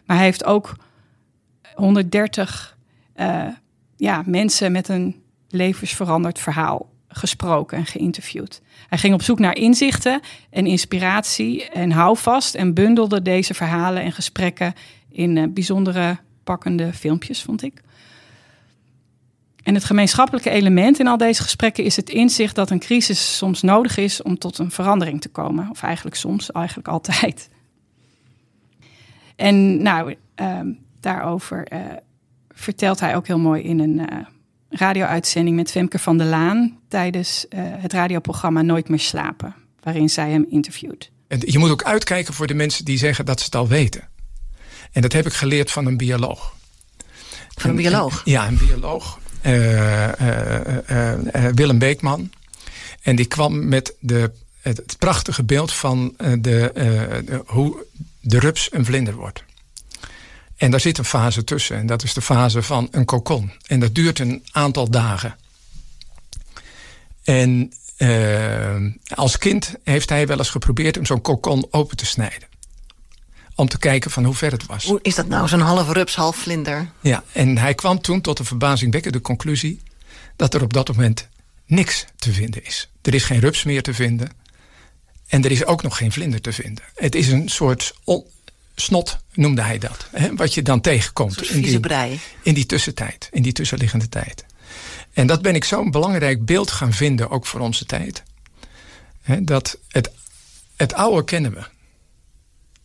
Maar 0.06 0.16
hij 0.16 0.26
heeft 0.26 0.44
ook 0.44 0.76
130 1.74 2.76
uh, 3.16 3.44
ja, 3.96 4.22
mensen 4.26 4.72
met 4.72 4.88
een 4.88 5.22
levensveranderd 5.48 6.38
verhaal 6.38 6.94
gesproken 7.08 7.78
en 7.78 7.86
geïnterviewd. 7.86 8.62
Hij 8.88 8.98
ging 8.98 9.14
op 9.14 9.22
zoek 9.22 9.38
naar 9.38 9.56
inzichten 9.56 10.20
en 10.50 10.66
inspiratie 10.66 11.68
en 11.68 11.90
houvast 11.90 12.54
en 12.54 12.74
bundelde 12.74 13.22
deze 13.22 13.54
verhalen 13.54 14.02
en 14.02 14.12
gesprekken 14.12 14.74
in 15.10 15.36
uh, 15.36 15.44
bijzondere 15.48 16.18
pakkende 16.44 16.92
filmpjes, 16.92 17.42
vond 17.42 17.62
ik. 17.62 17.84
En 19.62 19.74
het 19.74 19.84
gemeenschappelijke 19.84 20.50
element 20.50 20.98
in 20.98 21.06
al 21.06 21.16
deze 21.16 21.42
gesprekken 21.42 21.84
is 21.84 21.96
het 21.96 22.10
inzicht 22.10 22.54
dat 22.54 22.70
een 22.70 22.78
crisis 22.78 23.36
soms 23.36 23.62
nodig 23.62 23.96
is 23.96 24.22
om 24.22 24.38
tot 24.38 24.58
een 24.58 24.70
verandering 24.70 25.20
te 25.20 25.28
komen. 25.28 25.70
Of 25.70 25.82
eigenlijk 25.82 26.16
soms, 26.16 26.52
eigenlijk 26.52 26.88
altijd. 26.88 27.48
En 29.36 29.82
nou, 29.82 30.14
uh, 30.40 30.60
daarover 31.00 31.72
uh, 31.72 31.78
vertelt 32.48 33.00
hij 33.00 33.16
ook 33.16 33.26
heel 33.26 33.38
mooi 33.38 33.62
in 33.62 33.78
een 33.78 33.98
uh, 33.98 34.26
radio-uitzending 34.76 35.56
met 35.56 35.70
Femke 35.70 35.98
van 35.98 36.18
der 36.18 36.26
Laan 36.26 36.78
tijdens 36.88 37.46
uh, 37.50 37.60
het 37.64 37.92
radioprogramma 37.92 38.62
Nooit 38.62 38.88
meer 38.88 38.98
slapen, 38.98 39.54
waarin 39.82 40.08
zij 40.08 40.30
hem 40.30 40.46
interviewt. 40.50 41.10
En 41.28 41.40
je 41.44 41.58
moet 41.58 41.70
ook 41.70 41.82
uitkijken 41.82 42.34
voor 42.34 42.46
de 42.46 42.54
mensen 42.54 42.84
die 42.84 42.98
zeggen 42.98 43.24
dat 43.24 43.38
ze 43.38 43.44
het 43.44 43.54
al 43.54 43.68
weten. 43.68 44.08
En 44.92 45.02
dat 45.02 45.12
heb 45.12 45.26
ik 45.26 45.32
geleerd 45.32 45.70
van 45.70 45.86
een 45.86 45.96
bioloog. 45.96 46.54
Van 47.48 47.70
een 47.70 47.76
bioloog? 47.76 48.22
En, 48.24 48.32
ja, 48.32 48.46
een 48.46 48.58
bioloog. 48.58 49.18
Uh, 49.42 50.08
uh, 50.08 51.14
Willem 51.54 51.78
Beekman. 51.78 52.30
En 53.02 53.16
die 53.16 53.26
kwam 53.26 53.68
met 53.68 53.94
de 54.00 54.30
het, 54.66 54.76
het 54.76 54.98
prachtige 54.98 55.44
beeld 55.44 55.72
van 55.72 56.14
uh, 56.18 56.32
de, 56.38 56.72
uh, 57.30 57.38
hoe 57.46 57.84
de 58.20 58.38
rups 58.38 58.68
een 58.72 58.84
vlinder 58.84 59.14
wordt. 59.14 59.44
En 60.56 60.70
daar 60.70 60.80
zit 60.80 60.98
een 60.98 61.04
fase 61.04 61.44
tussen. 61.44 61.76
En 61.76 61.86
dat 61.86 62.02
is 62.02 62.14
de 62.14 62.22
fase 62.22 62.62
van 62.62 62.88
een 62.90 63.04
kokon. 63.04 63.52
En 63.66 63.80
dat 63.80 63.94
duurt 63.94 64.18
een 64.18 64.44
aantal 64.52 64.90
dagen. 64.90 65.36
En 67.24 67.72
uh, 67.98 68.76
als 69.14 69.38
kind 69.38 69.74
heeft 69.84 70.08
hij 70.08 70.26
wel 70.26 70.38
eens 70.38 70.50
geprobeerd 70.50 70.98
om 70.98 71.06
zo'n 71.06 71.20
kokon 71.20 71.66
open 71.70 71.96
te 71.96 72.06
snijden. 72.06 72.48
Om 73.54 73.68
te 73.68 73.78
kijken 73.78 74.10
van 74.10 74.24
hoe 74.24 74.34
ver 74.34 74.52
het 74.52 74.66
was. 74.66 74.84
Hoe 74.84 74.98
is 75.02 75.14
dat 75.14 75.28
nou, 75.28 75.48
zo'n 75.48 75.60
half 75.60 75.90
rups, 75.90 76.14
half 76.14 76.36
vlinder? 76.36 76.90
Ja, 77.00 77.24
en 77.32 77.58
hij 77.58 77.74
kwam 77.74 78.00
toen 78.00 78.20
tot 78.20 78.36
de 78.36 78.44
verbazingwekkende 78.44 79.20
conclusie... 79.20 79.82
dat 80.36 80.54
er 80.54 80.62
op 80.62 80.72
dat 80.72 80.88
moment 80.88 81.28
niks 81.66 82.04
te 82.16 82.32
vinden 82.32 82.64
is. 82.64 82.88
Er 83.02 83.14
is 83.14 83.24
geen 83.24 83.40
rups 83.40 83.64
meer 83.64 83.82
te 83.82 83.94
vinden. 83.94 84.30
En 85.26 85.44
er 85.44 85.50
is 85.50 85.64
ook 85.64 85.82
nog 85.82 85.96
geen 85.96 86.12
vlinder 86.12 86.40
te 86.40 86.52
vinden. 86.52 86.84
Het 86.94 87.14
is 87.14 87.28
een 87.28 87.48
soort 87.48 87.94
snot, 88.76 89.18
noemde 89.32 89.62
hij 89.62 89.78
dat. 89.78 90.08
Hè, 90.10 90.34
wat 90.34 90.54
je 90.54 90.62
dan 90.62 90.80
tegenkomt 90.80 91.50
in 91.50 91.62
die, 91.62 91.80
in 92.42 92.54
die 92.54 92.66
tussentijd. 92.66 93.28
In 93.32 93.42
die 93.42 93.52
tussenliggende 93.52 94.08
tijd. 94.08 94.44
En 95.12 95.26
dat 95.26 95.42
ben 95.42 95.54
ik 95.54 95.64
zo'n 95.64 95.90
belangrijk 95.90 96.44
beeld 96.44 96.70
gaan 96.70 96.92
vinden, 96.92 97.30
ook 97.30 97.46
voor 97.46 97.60
onze 97.60 97.84
tijd. 97.84 98.22
Hè, 99.22 99.44
dat 99.44 99.78
het, 99.88 100.10
het 100.76 100.94
oude 100.94 101.24
kennen 101.24 101.54
we. 101.54 101.64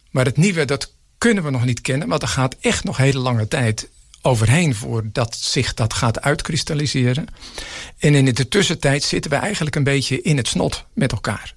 Maar 0.10 0.26
het 0.26 0.38
nieuwe, 0.38 0.66
dat 0.66 0.94
kunnen 1.18 1.44
we 1.44 1.50
nog 1.50 1.66
niet 1.66 1.82
kennen. 1.82 2.08
Want 2.08 2.22
er 2.22 2.28
gaat 2.28 2.56
echt 2.60 2.84
nog 2.84 2.98
hele 2.98 3.20
lange 3.20 3.48
tijd 3.48 3.90
overheen 4.22 4.76
voordat 4.76 5.36
zich 5.36 5.74
dat 5.74 5.94
gaat 5.94 6.22
uitkristalliseren. 6.22 7.26
En 7.98 8.16
in 8.16 8.26
de 8.26 8.48
tussentijd 8.48 9.04
zitten 9.04 9.32
we 9.32 9.38
eigenlijk 9.38 9.76
een 9.76 9.84
beetje 9.84 10.22
in 10.22 10.38
het 10.38 10.48
snot 10.48 10.86
met 10.94 11.12
elkaar. 11.12 11.56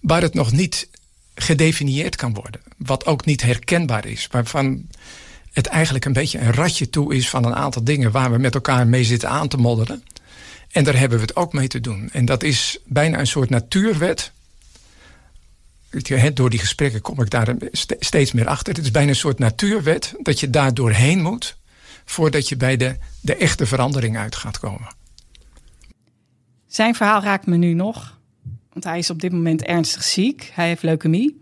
Waar 0.00 0.22
het 0.22 0.34
nog 0.34 0.52
niet 0.52 0.88
gedefinieerd 1.34 2.16
kan 2.16 2.34
worden. 2.34 2.60
Wat 2.76 3.06
ook 3.06 3.24
niet 3.24 3.42
herkenbaar 3.42 4.06
is. 4.06 4.26
Waarvan 4.30 4.86
het 5.52 5.66
eigenlijk 5.66 6.04
een 6.04 6.12
beetje 6.12 6.38
een 6.38 6.52
ratje 6.52 6.90
toe 6.90 7.14
is 7.14 7.28
van 7.28 7.44
een 7.44 7.54
aantal 7.54 7.84
dingen 7.84 8.10
waar 8.10 8.32
we 8.32 8.38
met 8.38 8.54
elkaar 8.54 8.86
mee 8.86 9.04
zitten 9.04 9.28
aan 9.28 9.48
te 9.48 9.56
modderen. 9.56 10.04
En 10.70 10.84
daar 10.84 10.98
hebben 10.98 11.18
we 11.18 11.24
het 11.24 11.36
ook 11.36 11.52
mee 11.52 11.68
te 11.68 11.80
doen. 11.80 12.10
En 12.12 12.24
dat 12.24 12.42
is 12.42 12.78
bijna 12.84 13.18
een 13.18 13.26
soort 13.26 13.50
natuurwet. 13.50 14.32
Door 16.34 16.50
die 16.50 16.58
gesprekken 16.58 17.00
kom 17.00 17.20
ik 17.20 17.30
daar 17.30 17.54
steeds 17.98 18.32
meer 18.32 18.48
achter. 18.48 18.74
Het 18.74 18.84
is 18.84 18.90
bijna 18.90 19.08
een 19.08 19.16
soort 19.16 19.38
natuurwet 19.38 20.14
dat 20.22 20.40
je 20.40 20.50
daar 20.50 20.74
doorheen 20.74 21.22
moet 21.22 21.56
voordat 22.04 22.48
je 22.48 22.56
bij 22.56 22.76
de, 22.76 22.96
de 23.20 23.36
echte 23.36 23.66
verandering 23.66 24.16
uit 24.16 24.36
gaat 24.36 24.58
komen. 24.58 24.94
Zijn 26.66 26.94
verhaal 26.94 27.22
raakt 27.22 27.46
me 27.46 27.56
nu 27.56 27.74
nog. 27.74 28.20
Want 28.72 28.84
hij 28.84 28.98
is 28.98 29.10
op 29.10 29.20
dit 29.20 29.32
moment 29.32 29.62
ernstig 29.62 30.02
ziek. 30.02 30.50
Hij 30.54 30.66
heeft 30.66 30.82
leukemie. 30.82 31.40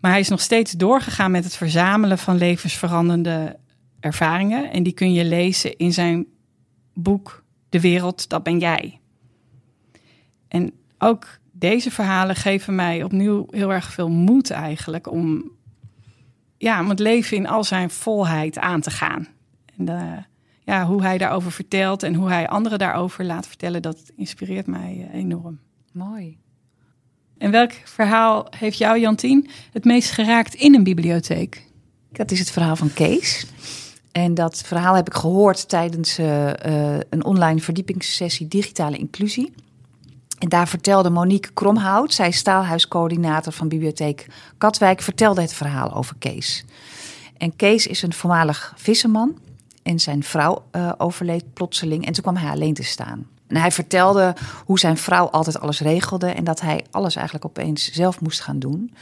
Maar 0.00 0.10
hij 0.10 0.20
is 0.20 0.28
nog 0.28 0.40
steeds 0.40 0.72
doorgegaan 0.72 1.30
met 1.30 1.44
het 1.44 1.56
verzamelen 1.56 2.18
van 2.18 2.36
levensveranderende 2.36 3.56
ervaringen. 4.00 4.70
En 4.70 4.82
die 4.82 4.92
kun 4.92 5.12
je 5.12 5.24
lezen 5.24 5.76
in 5.76 5.92
zijn 5.92 6.26
boek 6.94 7.44
De 7.68 7.80
Wereld, 7.80 8.28
dat 8.28 8.42
ben 8.42 8.58
jij. 8.58 9.00
En 10.48 10.72
ook 10.98 11.38
deze 11.52 11.90
verhalen 11.90 12.36
geven 12.36 12.74
mij 12.74 13.02
opnieuw 13.02 13.46
heel 13.50 13.72
erg 13.72 13.92
veel 13.92 14.10
moed 14.10 14.50
eigenlijk 14.50 15.10
om, 15.10 15.50
ja, 16.58 16.80
om 16.80 16.88
het 16.88 16.98
leven 16.98 17.36
in 17.36 17.48
al 17.48 17.64
zijn 17.64 17.90
volheid 17.90 18.58
aan 18.58 18.80
te 18.80 18.90
gaan. 18.90 19.28
En 19.76 19.84
de, 19.84 20.22
ja, 20.64 20.86
hoe 20.86 21.02
hij 21.02 21.18
daarover 21.18 21.52
vertelt 21.52 22.02
en 22.02 22.14
hoe 22.14 22.28
hij 22.28 22.48
anderen 22.48 22.78
daarover 22.78 23.24
laat 23.24 23.46
vertellen, 23.46 23.82
dat 23.82 24.12
inspireert 24.16 24.66
mij 24.66 25.08
eh, 25.10 25.18
enorm. 25.18 25.58
Mooi. 25.96 26.38
En 27.38 27.50
welk 27.50 27.72
verhaal 27.84 28.46
heeft 28.56 28.78
jou, 28.78 28.98
Jantien, 28.98 29.48
het 29.72 29.84
meest 29.84 30.10
geraakt 30.10 30.54
in 30.54 30.74
een 30.74 30.84
bibliotheek? 30.84 31.64
Dat 32.12 32.30
is 32.30 32.38
het 32.38 32.50
verhaal 32.50 32.76
van 32.76 32.92
Kees. 32.92 33.46
En 34.12 34.34
dat 34.34 34.62
verhaal 34.62 34.94
heb 34.94 35.06
ik 35.06 35.14
gehoord 35.14 35.68
tijdens 35.68 36.18
uh, 36.18 36.46
uh, 36.46 36.52
een 37.10 37.24
online 37.24 37.60
verdiepingssessie 37.60 38.48
Digitale 38.48 38.96
Inclusie. 38.96 39.52
En 40.38 40.48
daar 40.48 40.68
vertelde 40.68 41.10
Monique 41.10 41.52
Kromhout, 41.52 42.14
zij 42.14 42.28
is 42.28 42.42
van 43.52 43.68
bibliotheek 43.68 44.26
Katwijk, 44.58 45.00
vertelde 45.00 45.40
het 45.40 45.52
verhaal 45.52 45.94
over 45.94 46.16
Kees. 46.18 46.64
En 47.36 47.56
Kees 47.56 47.86
is 47.86 48.02
een 48.02 48.12
voormalig 48.12 48.72
visserman 48.76 49.38
en 49.82 50.00
zijn 50.00 50.22
vrouw 50.22 50.64
uh, 50.72 50.92
overleed 50.98 51.52
plotseling 51.52 52.06
en 52.06 52.12
toen 52.12 52.22
kwam 52.22 52.36
hij 52.36 52.50
alleen 52.50 52.74
te 52.74 52.82
staan. 52.82 53.35
En 53.46 53.56
hij 53.56 53.70
vertelde 53.70 54.34
hoe 54.64 54.78
zijn 54.78 54.96
vrouw 54.96 55.26
altijd 55.26 55.60
alles 55.60 55.80
regelde 55.80 56.26
en 56.26 56.44
dat 56.44 56.60
hij 56.60 56.84
alles 56.90 57.16
eigenlijk 57.16 57.46
opeens 57.46 57.92
zelf 57.92 58.20
moest 58.20 58.40
gaan 58.40 58.58
doen. 58.58 58.94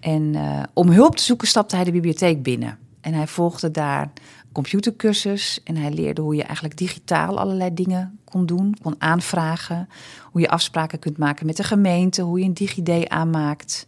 En 0.00 0.22
uh, 0.34 0.62
om 0.72 0.90
hulp 0.90 1.16
te 1.16 1.22
zoeken 1.22 1.48
stapte 1.48 1.76
hij 1.76 1.84
de 1.84 1.92
bibliotheek 1.92 2.42
binnen. 2.42 2.78
En 3.00 3.14
hij 3.14 3.26
volgde 3.26 3.70
daar 3.70 4.12
computercursus 4.52 5.60
en 5.64 5.76
hij 5.76 5.90
leerde 5.90 6.22
hoe 6.22 6.34
je 6.34 6.42
eigenlijk 6.42 6.76
digitaal 6.76 7.38
allerlei 7.38 7.74
dingen 7.74 8.18
kon 8.24 8.46
doen, 8.46 8.76
kon 8.82 8.94
aanvragen, 8.98 9.88
hoe 10.30 10.40
je 10.40 10.48
afspraken 10.48 10.98
kunt 10.98 11.18
maken 11.18 11.46
met 11.46 11.56
de 11.56 11.62
gemeente, 11.62 12.22
hoe 12.22 12.38
je 12.38 12.44
een 12.44 12.54
DigiD 12.54 13.08
aanmaakt. 13.08 13.86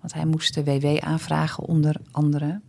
Want 0.00 0.14
hij 0.14 0.24
moest 0.24 0.54
de 0.54 0.64
WW 0.64 0.98
aanvragen 1.00 1.64
onder 1.64 1.96
andere. 2.10 2.60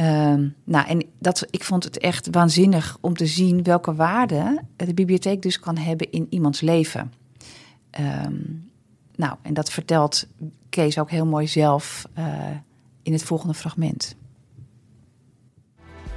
Um, 0.00 0.54
nou, 0.64 0.86
en 0.86 1.04
dat, 1.18 1.46
ik 1.50 1.64
vond 1.64 1.84
het 1.84 1.98
echt 1.98 2.28
waanzinnig 2.30 2.98
om 3.00 3.14
te 3.14 3.26
zien 3.26 3.62
welke 3.62 3.94
waarde 3.94 4.62
de 4.76 4.94
bibliotheek 4.94 5.42
dus 5.42 5.60
kan 5.60 5.76
hebben 5.76 6.10
in 6.10 6.26
iemands 6.30 6.60
leven. 6.60 7.12
Um, 8.00 8.70
nou, 9.14 9.36
en 9.42 9.54
dat 9.54 9.70
vertelt 9.70 10.26
Kees 10.68 10.98
ook 10.98 11.10
heel 11.10 11.26
mooi 11.26 11.46
zelf 11.46 12.06
uh, 12.18 12.24
in 13.02 13.12
het 13.12 13.22
volgende 13.22 13.54
fragment. 13.54 14.16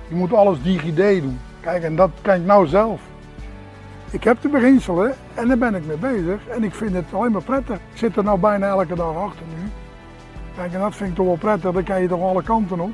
Je 0.10 0.16
moet 0.16 0.34
alles 0.34 0.62
DigiD 0.62 1.22
doen. 1.22 1.40
Kijk, 1.62 1.84
en 1.84 1.96
dat 1.96 2.12
kan 2.22 2.36
ik 2.36 2.46
nou 2.46 2.68
zelf. 2.68 3.02
Ik 4.12 4.24
heb 4.24 4.42
de 4.42 4.50
beginselen 4.50 5.16
en 5.34 5.48
daar 5.48 5.58
ben 5.58 5.76
ik 5.76 5.86
mee 5.86 5.98
bezig. 5.98 6.48
En 6.48 6.64
ik 6.64 6.76
vind 6.76 6.94
het 6.94 7.14
alleen 7.14 7.32
maar 7.32 7.44
prettig. 7.44 7.76
Ik 7.76 7.98
zit 7.98 8.18
er 8.18 8.24
nou 8.24 8.40
bijna 8.40 8.68
elke 8.68 8.96
dag 8.96 9.16
achter 9.16 9.46
nu. 9.48 9.70
Kijk, 10.56 10.74
en 10.74 10.80
dat 10.80 10.96
vind 10.96 11.10
ik 11.10 11.16
toch 11.16 11.26
wel 11.26 11.36
prettig. 11.36 11.72
Dan 11.72 11.84
kan 11.84 12.02
je 12.02 12.08
toch 12.08 12.22
alle 12.22 12.44
kanten 12.44 12.80
op. 12.80 12.92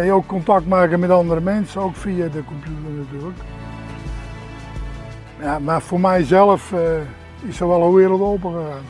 Je 0.00 0.12
ook 0.12 0.26
contact 0.26 0.66
maken 0.66 1.00
met 1.00 1.10
andere 1.10 1.40
mensen, 1.40 1.80
ook 1.80 1.96
via 1.96 2.28
de 2.28 2.44
computer 2.44 2.90
natuurlijk. 2.96 3.38
Ja, 5.40 5.58
maar 5.58 5.82
voor 5.82 6.00
mijzelf 6.00 6.72
uh, 6.72 7.00
is 7.42 7.60
er 7.60 7.68
wel 7.68 7.82
een 7.82 7.94
wereld 7.94 8.20
open 8.20 8.52
gegaan. 8.52 8.82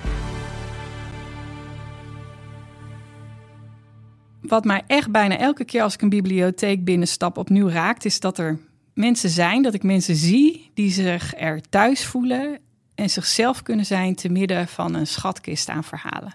Wat 4.40 4.64
mij 4.64 4.82
echt 4.87 5.11
bijna 5.11 5.38
elke 5.38 5.64
keer 5.64 5.82
als 5.82 5.94
ik 5.94 6.02
een 6.02 6.09
bibliotheek 6.09 6.85
binnenstap 6.85 7.37
opnieuw 7.37 7.68
raakt, 7.68 8.04
is 8.04 8.21
dat 8.21 8.38
er 8.38 8.59
mensen 8.94 9.30
zijn, 9.30 9.62
dat 9.62 9.75
ik 9.75 9.82
mensen 9.82 10.16
zie 10.16 10.71
die 10.75 10.90
zich 10.90 11.35
er 11.37 11.61
thuis 11.68 12.06
voelen 12.06 12.59
en 12.94 13.11
zichzelf 13.11 13.62
kunnen 13.62 13.87
zijn 13.87 14.14
te 14.14 14.28
midden 14.28 14.68
van 14.68 14.94
een 14.94 15.06
schatkist 15.06 15.68
aan 15.68 15.85
verhalen. 15.85 16.35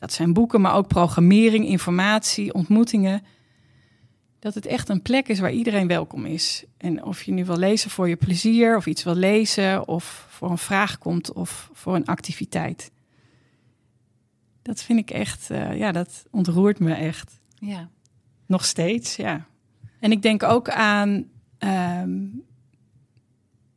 Dat 0.00 0.12
zijn 0.12 0.32
boeken, 0.32 0.60
maar 0.60 0.74
ook 0.74 0.86
programmering, 0.86 1.66
informatie, 1.66 2.54
ontmoetingen. 2.54 3.22
Dat 4.38 4.54
het 4.54 4.66
echt 4.66 4.88
een 4.88 5.02
plek 5.02 5.28
is 5.28 5.40
waar 5.40 5.52
iedereen 5.52 5.86
welkom 5.86 6.26
is. 6.26 6.64
En 6.76 7.04
of 7.04 7.22
je 7.22 7.32
nu 7.32 7.44
wil 7.44 7.56
lezen 7.56 7.90
voor 7.90 8.08
je 8.08 8.16
plezier, 8.16 8.76
of 8.76 8.86
iets 8.86 9.02
wil 9.02 9.14
lezen, 9.14 9.88
of 9.88 10.26
voor 10.28 10.50
een 10.50 10.58
vraag 10.58 10.98
komt, 10.98 11.32
of 11.32 11.70
voor 11.72 11.94
een 11.94 12.06
activiteit. 12.06 12.90
Dat 14.62 14.82
vind 14.82 14.98
ik 14.98 15.10
echt, 15.10 15.50
uh, 15.50 15.76
ja, 15.76 15.92
dat 15.92 16.26
ontroert 16.30 16.78
me 16.78 16.92
echt. 16.92 17.40
Ja. 17.54 17.88
Nog 18.46 18.64
steeds, 18.64 19.16
ja. 19.16 19.46
En 19.98 20.12
ik 20.12 20.22
denk 20.22 20.42
ook 20.42 20.70
aan 20.70 21.24
um, 21.58 22.42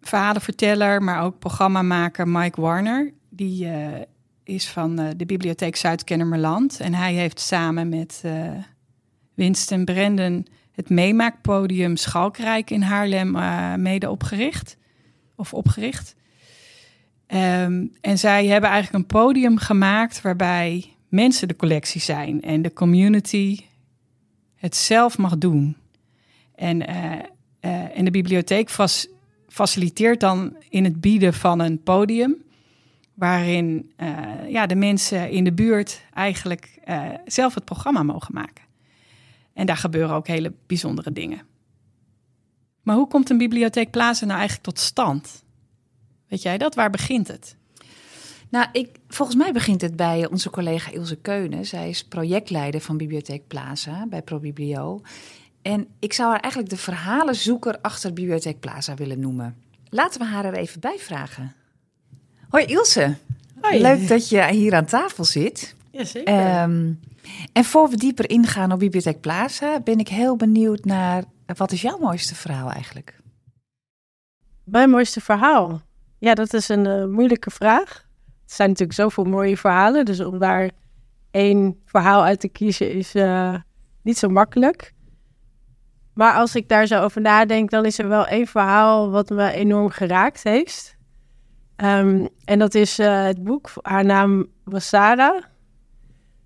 verhalenverteller, 0.02 1.02
maar 1.02 1.22
ook 1.22 1.40
programmamaker 1.40 2.28
Mike 2.28 2.62
Warner. 2.62 3.14
Die 3.30 3.66
uh, 3.66 4.02
is 4.44 4.70
van 4.70 5.00
uh, 5.00 5.08
de 5.18 5.26
Bibliotheek 5.26 5.76
Zuid-Kennemerland. 5.76 6.80
En 6.80 6.94
hij 6.94 7.14
heeft 7.14 7.40
samen 7.40 7.90
met 7.90 8.22
uh, 8.26 8.52
Winston 9.34 9.86
Brenden 9.86 10.46
het 10.72 10.90
meemaakpodium 10.90 11.96
Schalkrijk 11.96 12.70
in 12.70 12.82
Haarlem 12.82 13.36
uh, 13.36 13.76
mede 13.76 14.10
opgericht. 14.10 14.78
Of 15.36 15.54
opgericht. 15.54 16.16
Um, 17.28 17.92
en 18.02 18.18
zij 18.18 18.46
hebben 18.46 18.70
eigenlijk 18.70 19.04
een 19.04 19.20
podium 19.20 19.58
gemaakt 19.58 20.22
waarbij 20.22 20.96
mensen 21.10 21.48
de 21.48 21.56
collectie 21.56 22.02
zijn 22.02 22.42
en 22.42 22.62
de 22.62 22.74
community 22.74 23.60
het 24.56 24.76
zelf 24.76 25.18
mag 25.18 25.38
doen. 25.38 25.78
En, 26.56 26.88
en 27.94 28.06
de 28.06 28.12
bibliotheek 28.12 28.70
faciliteert 29.48 30.20
dan 30.20 30.56
in 30.70 30.84
het 30.84 31.02
bieden 31.02 31.34
van 31.34 31.60
een 31.60 31.84
podium 31.84 32.43
waarin 33.14 33.94
uh, 33.98 34.50
ja, 34.50 34.66
de 34.66 34.76
mensen 34.76 35.30
in 35.30 35.44
de 35.44 35.54
buurt 35.54 36.02
eigenlijk 36.14 36.80
uh, 36.86 37.10
zelf 37.26 37.54
het 37.54 37.66
programma 37.66 38.04
mogen 38.04 38.34
maken. 38.34 38.64
En 39.54 39.66
daar 39.66 39.78
gebeuren 39.78 40.16
ook 40.16 40.28
hele 40.28 40.54
bijzondere 40.68 41.12
dingen. 41.12 41.42
Maar 42.82 42.96
hoe 42.96 43.08
komt 43.08 43.30
een 43.30 43.38
bibliotheek 43.38 43.92
Plaza 43.92 44.26
nou 44.26 44.38
eigenlijk 44.38 44.68
tot 44.68 44.80
stand? 44.80 45.44
Weet 46.28 46.42
jij 46.42 46.58
dat? 46.58 46.76
Waar 46.76 46.90
begint 46.90 47.28
het? 47.28 47.56
Nou, 48.50 48.68
ik, 48.72 48.90
volgens 49.08 49.38
mij 49.38 49.52
begint 49.52 49.82
het 49.82 49.96
bij 49.96 50.28
onze 50.30 50.50
collega 50.50 50.92
Ilse 50.92 51.16
Keunen. 51.16 51.66
Zij 51.66 51.90
is 51.90 52.04
projectleider 52.04 52.82
van 52.82 52.98
Bibliotheek 52.98 53.48
Plaza 53.48 54.08
bij 54.08 54.22
ProBiblio. 54.22 55.02
En 55.62 55.88
ik 56.00 56.14
zou 56.14 56.30
haar 56.30 56.40
eigenlijk 56.40 56.72
de 56.74 56.80
verhalenzoeker 56.80 57.80
achter 57.82 58.14
Bibliotheek 58.14 58.60
Plaza 58.60 58.96
willen 58.96 59.20
noemen. 59.20 59.56
Laten 59.90 60.20
we 60.20 60.26
haar 60.26 60.46
er 60.46 60.54
even 60.54 60.80
bij 60.80 60.98
vragen. 61.00 61.56
Hoi 62.54 62.66
Ilse. 62.66 63.16
Hoi. 63.62 63.82
Leuk 63.82 64.08
dat 64.08 64.30
je 64.30 64.48
hier 64.52 64.74
aan 64.74 64.86
tafel 64.86 65.24
zit. 65.24 65.76
Jazeker. 65.92 66.34
Ehm, 66.34 66.92
en 67.54 67.64
voor 67.64 67.90
we 67.90 67.98
dieper 67.98 68.30
ingaan 68.30 68.72
op 68.72 68.80
Bibliotheek 68.80 69.20
Plaza, 69.20 69.80
ben 69.80 70.00
ik 70.00 70.08
heel 70.08 70.36
benieuwd 70.36 70.86
naar 70.86 71.24
wat 71.56 71.72
is 71.72 71.82
jouw 71.82 71.98
mooiste 71.98 72.36
verhaal 72.36 72.72
eigenlijk? 72.72 73.20
Mijn 74.64 74.90
mooiste 74.90 75.22
verhaal? 75.22 75.82
Ja, 76.20 76.34
dat 76.34 76.54
is 76.54 76.70
een 76.70 76.86
eh, 76.86 77.06
moeilijke 77.06 77.52
vraag. 77.52 77.90
Er 78.26 78.56
zijn 78.56 78.70
natuurlijk 78.70 79.00
zoveel 79.00 79.24
mooie 79.24 79.58
verhalen, 79.58 80.06
dus 80.06 80.20
om 80.20 80.40
daar 80.40 80.70
één 81.32 81.82
verhaal 81.86 82.24
uit 82.24 82.40
te 82.40 82.50
kiezen 82.50 82.92
is 82.92 83.16
eh, 83.16 83.56
niet 84.02 84.18
zo 84.18 84.30
makkelijk. 84.30 84.94
Maar 86.14 86.34
als 86.34 86.56
ik 86.56 86.70
daar 86.70 86.86
zo 86.86 87.02
over 87.02 87.22
nadenk, 87.22 87.70
dan 87.70 87.86
is 87.86 88.00
er 88.00 88.08
wel 88.08 88.28
één 88.28 88.48
verhaal 88.48 89.10
wat 89.10 89.30
me 89.30 89.52
enorm 89.52 89.90
geraakt 89.90 90.44
heeft. 90.44 90.98
Ehm, 91.76 92.26
en 92.46 92.60
dat 92.60 92.76
is 92.76 93.00
eh, 93.00 93.24
het 93.24 93.44
boek. 93.44 93.72
Haar 93.82 94.06
naam 94.06 94.48
was 94.64 94.88
Sarah. 94.88 95.44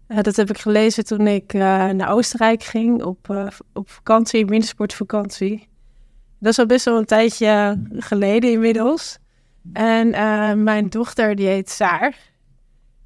Eh, 0.08 0.22
dat 0.22 0.36
heb 0.36 0.50
ik 0.50 0.58
gelezen 0.58 1.06
toen 1.06 1.28
ik 1.28 1.54
eh, 1.54 1.62
naar 1.90 2.12
Oostenrijk 2.12 2.64
ging 2.64 3.04
op, 3.04 3.52
op 3.74 3.90
vakantie, 3.90 4.46
wintersportvakantie. 4.46 5.68
Dat 6.40 6.52
is 6.52 6.60
al 6.60 6.66
best 6.66 6.86
wel 6.86 6.98
een 6.98 7.06
tijdje 7.06 7.82
geleden 7.92 8.52
inmiddels. 8.52 9.18
En 9.74 10.10
mijn 10.64 10.90
dochter, 10.90 11.36
die 11.36 11.48
heet 11.48 11.70
Saar. 11.70 12.18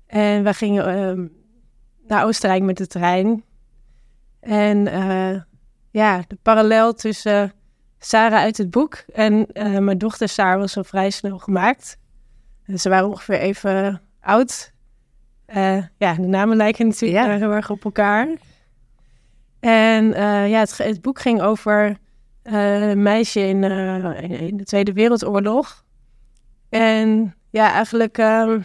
En 0.07 0.43
we 0.43 0.53
gingen 0.53 0.85
ehm, 0.85 1.27
naar 2.07 2.25
Oostenrijk 2.25 2.63
met 2.63 2.77
de 2.77 2.87
trein. 2.87 3.43
En 4.39 4.83
ja, 5.91 6.23
de 6.27 6.37
parallel 6.41 6.93
tussen 6.93 7.53
Sarah 7.99 8.39
uit 8.39 8.57
het 8.57 8.71
boek 8.71 8.95
en 9.13 9.47
mijn 9.79 9.97
dochter 9.97 10.29
Saar 10.29 10.57
was 10.57 10.77
al 10.77 10.83
vrij 10.83 11.09
snel 11.09 11.37
gemaakt. 11.37 11.97
Ze 12.75 12.89
waren 12.89 13.07
ongeveer 13.09 13.39
even 13.39 14.01
oud. 14.21 14.71
Eh, 15.45 15.83
ja, 15.97 16.13
de 16.13 16.21
namen 16.27 16.57
lijken 16.57 16.87
natuurlijk 16.87 17.25
Ja. 17.25 17.37
heel 17.37 17.51
erg 17.51 17.69
op 17.69 17.83
elkaar. 17.83 18.27
En 19.59 20.13
eh, 20.13 20.49
ja, 20.49 20.59
het, 20.59 20.77
het 20.77 21.01
boek 21.01 21.19
ging 21.19 21.41
over 21.41 21.97
eh, 22.41 22.89
een 22.89 23.01
meisje 23.01 23.39
in, 23.39 23.63
in- 24.21 24.57
de 24.57 24.63
Tweede 24.63 24.93
Wereldoorlog. 24.93 25.83
En 26.69 27.35
ja, 27.49 27.71
eigenlijk 27.73 28.17
ehm, 28.17 28.61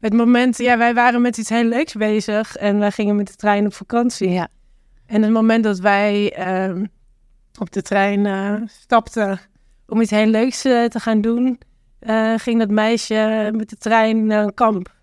het 0.00 0.12
moment, 0.12 0.56
ja, 0.58 0.78
wij 0.78 0.94
waren 0.94 1.22
met 1.22 1.36
iets 1.36 1.48
heel 1.48 1.64
leuks 1.64 1.92
bezig 1.94 2.56
en 2.56 2.78
wij 2.78 2.90
gingen 2.90 3.16
met 3.16 3.26
de 3.26 3.36
trein 3.36 3.66
op 3.66 3.74
vakantie. 3.74 4.28
Ja. 4.30 4.48
En 5.06 5.22
het 5.22 5.30
moment 5.32 5.64
dat 5.64 5.78
wij 5.78 6.32
ehm, 6.34 6.84
op 7.58 7.72
de 7.72 7.82
trein 7.82 8.68
stapten 8.68 9.40
om 9.86 10.00
iets 10.00 10.10
heel 10.10 10.26
leuks 10.26 10.60
te 10.62 10.90
gaan 11.00 11.20
doen, 11.20 11.58
eh, 12.02 12.34
ging 12.36 12.58
dat 12.58 12.70
meisje 12.70 13.50
met 13.54 13.68
de 13.68 13.76
trein 13.76 14.26
naar 14.26 14.44
een 14.44 14.54
kamp. 14.54 14.94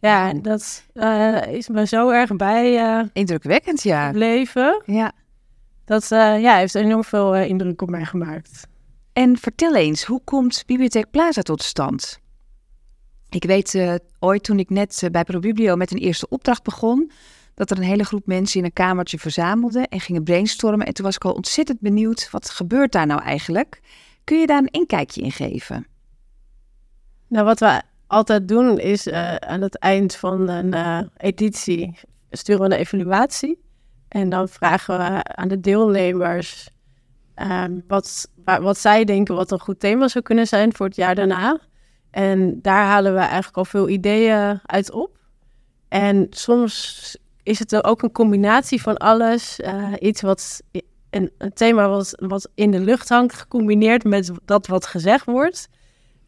Ja, 0.00 0.32
dat 0.32 0.86
eh, 0.92 1.42
is 1.52 1.68
me 1.68 1.86
zo 1.86 2.10
erg 2.10 2.36
bij 2.36 2.78
eh 2.78 3.04
Indrukwekkend, 3.12 3.82
ja. 3.82 4.06
gebleven. 4.06 4.82
ja. 4.86 5.12
Dat 5.84 6.08
ja, 6.08 6.56
heeft 6.56 6.74
enorm 6.74 7.04
veel 7.04 7.34
indruk 7.34 7.82
op 7.82 7.90
mij 7.90 8.04
gemaakt. 8.04 8.66
En 9.12 9.36
vertel 9.36 9.74
eens, 9.74 10.04
hoe 10.04 10.20
komt 10.24 10.62
Bibliotheek 10.66 11.10
Plaza 11.10 11.42
tot 11.42 11.62
stand? 11.62 12.18
Ik 13.28 13.44
weet 13.44 14.00
ooit 14.18 14.42
toen 14.42 14.58
ik 14.58 14.70
net 14.70 15.08
bij 15.12 15.24
ProBiblio 15.24 15.76
met 15.76 15.90
een 15.90 15.98
eerste 15.98 16.28
opdracht 16.28 16.62
begon, 16.62 17.10
dat 17.54 17.70
er 17.70 17.76
een 17.76 17.82
hele 17.82 18.04
groep 18.04 18.26
mensen 18.26 18.58
in 18.58 18.64
een 18.64 18.72
kamertje 18.72 19.18
verzamelden 19.18 19.88
en 19.88 20.00
gingen 20.00 20.22
brainstormen. 20.22 20.86
En 20.86 20.94
toen 20.94 21.04
was 21.04 21.14
ik 21.16 21.24
al 21.24 21.32
ontzettend 21.32 21.80
benieuwd, 21.80 22.28
wat 22.30 22.50
gebeurt 22.50 22.92
daar 22.92 23.06
nou 23.06 23.22
eigenlijk? 23.22 23.80
Kun 24.24 24.38
je 24.38 24.46
daar 24.46 24.58
een 24.58 24.70
inkijkje 24.70 25.22
in 25.22 25.32
geven? 25.32 25.86
Nou, 27.32 27.44
wat 27.44 27.60
we 27.60 27.82
altijd 28.06 28.48
doen 28.48 28.78
is 28.78 29.06
eh, 29.06 29.34
aan 29.34 29.60
het 29.60 29.78
eind 29.78 30.14
van 30.16 30.48
een 30.48 30.74
eh, 30.74 31.00
editie 31.16 31.98
sturen 32.30 32.68
we 32.68 32.74
een 32.74 32.80
evaluatie. 32.80 33.60
En 34.08 34.28
dan 34.28 34.48
vragen 34.48 34.98
we 34.98 35.24
aan 35.24 35.48
de 35.48 35.60
deelnemers 35.60 36.68
ehm, 37.34 37.78
wat, 37.88 38.28
wa- 38.44 38.60
wat 38.60 38.78
zij 38.78 39.04
denken 39.04 39.34
wat 39.34 39.50
een 39.50 39.60
goed 39.60 39.80
thema 39.80 40.08
zou 40.08 40.24
kunnen 40.24 40.46
zijn 40.46 40.74
voor 40.74 40.86
het 40.86 40.96
jaar 40.96 41.14
daarna. 41.14 41.58
En 42.10 42.58
daar 42.62 42.84
halen 42.84 43.12
we 43.12 43.18
eigenlijk 43.20 43.56
al 43.56 43.64
veel 43.64 43.88
ideeën 43.88 44.60
uit 44.66 44.90
op. 44.90 45.18
En 45.88 46.26
soms 46.30 47.16
is 47.42 47.58
het 47.58 47.84
ook 47.84 48.02
een 48.02 48.12
combinatie 48.12 48.82
van 48.82 48.96
alles. 48.96 49.60
eh, 49.60 49.92
iets 50.00 50.20
wat 50.20 50.60
een, 51.10 51.30
een 51.38 51.52
thema 51.52 51.88
wat, 51.88 52.14
wat 52.26 52.48
in 52.54 52.70
de 52.70 52.80
lucht 52.80 53.08
hangt, 53.08 53.34
gecombineerd 53.34 54.04
met 54.04 54.30
dat 54.44 54.66
wat 54.66 54.86
gezegd 54.86 55.24
wordt. 55.24 55.68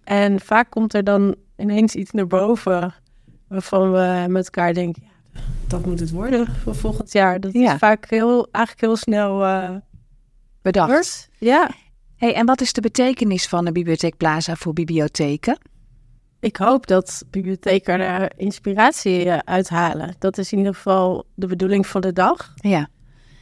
En 0.04 0.40
vaak 0.40 0.70
komt 0.70 0.94
er 0.94 1.04
dan 1.04 1.34
ineens 1.56 1.94
iets 1.94 2.10
naar 2.10 2.26
boven 2.26 2.94
waarvan 3.48 3.92
we 3.92 4.24
met 4.28 4.44
elkaar 4.44 4.74
denken, 4.74 5.02
ja, 5.32 5.40
dat 5.66 5.86
moet 5.86 6.00
het 6.00 6.10
worden 6.10 6.46
voor 6.62 6.74
volgend 6.74 7.12
jaar. 7.12 7.40
Dat 7.40 7.52
Ja. 7.52 7.72
is 7.72 7.78
vaak 7.78 8.10
heel, 8.10 8.48
eigenlijk 8.50 8.80
heel 8.86 8.96
snel 8.96 9.44
eh 9.44 9.70
Bedacht. 10.62 10.90
wordt. 10.90 11.28
Ja, 11.38 11.70
Hey, 12.16 12.34
en 12.34 12.46
wat 12.46 12.60
is 12.60 12.72
de 12.72 12.80
betekenis 12.80 13.46
van 13.48 13.64
de 13.64 13.72
Bibliotheek 13.72 14.16
Plaza 14.16 14.54
voor 14.54 14.72
bibliotheken? 14.72 15.58
ik 16.40 16.56
hoop 16.56 16.86
dat 16.86 17.24
bibliotheken 17.30 18.00
er 18.00 18.32
inspiratie 18.36 19.30
eh, 19.30 19.38
uithalen. 19.44 20.14
Dat 20.18 20.38
is 20.38 20.52
in 20.52 20.58
ieder 20.58 20.74
geval 20.74 21.24
de 21.34 21.46
bedoeling 21.46 21.86
van 21.86 22.00
de 22.00 22.12
dag. 22.12 22.52
Ja, 22.54 22.88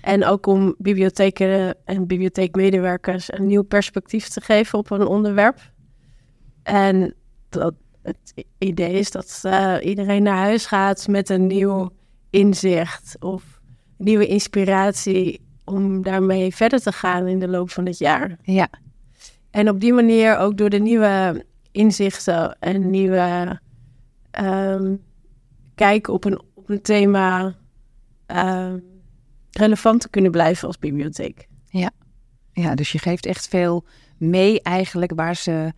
En 0.01 0.25
ook 0.25 0.47
om 0.47 0.75
bibliotheken 0.79 1.75
en 1.85 2.07
bibliotheekmedewerkers 2.07 3.33
een 3.33 3.47
nieuw 3.47 3.63
perspectief 3.63 4.29
te 4.29 4.41
geven 4.41 4.79
op 4.79 4.91
een 4.91 5.07
onderwerp. 5.07 5.59
En 6.63 7.15
dat, 7.49 7.75
het 8.03 8.45
idee 8.59 8.93
is 8.93 9.11
dat 9.11 9.41
eh, 9.43 9.77
iedereen 9.83 10.23
naar 10.23 10.37
huis 10.37 10.67
gaat 10.67 11.09
met 11.09 11.29
een 11.29 11.47
nieuw 11.47 11.91
inzicht 12.31 13.17
of 13.21 13.61
nieuwe 13.97 14.27
inspiratie 14.27 15.41
om 15.65 16.03
daarmee 16.03 16.55
verder 16.55 16.81
te 16.81 16.93
gaan 16.93 17.27
in 17.27 17.39
de 17.39 17.49
loop 17.49 17.71
van 17.71 17.87
het 17.87 17.99
jaar. 17.99 18.37
ja, 18.43 18.69
En 19.51 19.69
op 19.69 19.81
die 19.81 19.93
manier 19.93 20.37
ook 20.37 20.57
door 20.57 20.71
de 20.71 20.79
nieuwe 20.79 21.45
inzichten 21.71 22.57
en 22.61 22.91
nieuwe 22.91 23.61
ehm, 24.31 24.97
kijk 25.75 26.09
op 26.09 26.25
een, 26.25 26.41
op 26.55 26.69
een 26.69 26.83
thema 26.83 27.55
ehm, 28.27 28.79
relevant 29.51 30.01
te 30.01 30.09
kunnen 30.09 30.31
blijven 30.31 30.67
als 30.67 30.79
bibliotheek. 30.79 31.49
ja, 32.53 32.75
dus 32.75 32.93
je 32.93 32.99
geeft 32.99 33.27
echt 33.27 33.49
veel 33.49 33.85
mee 34.17 34.63
eigenlijk 34.63 35.13
waar 35.15 35.37
ze, 35.37 35.73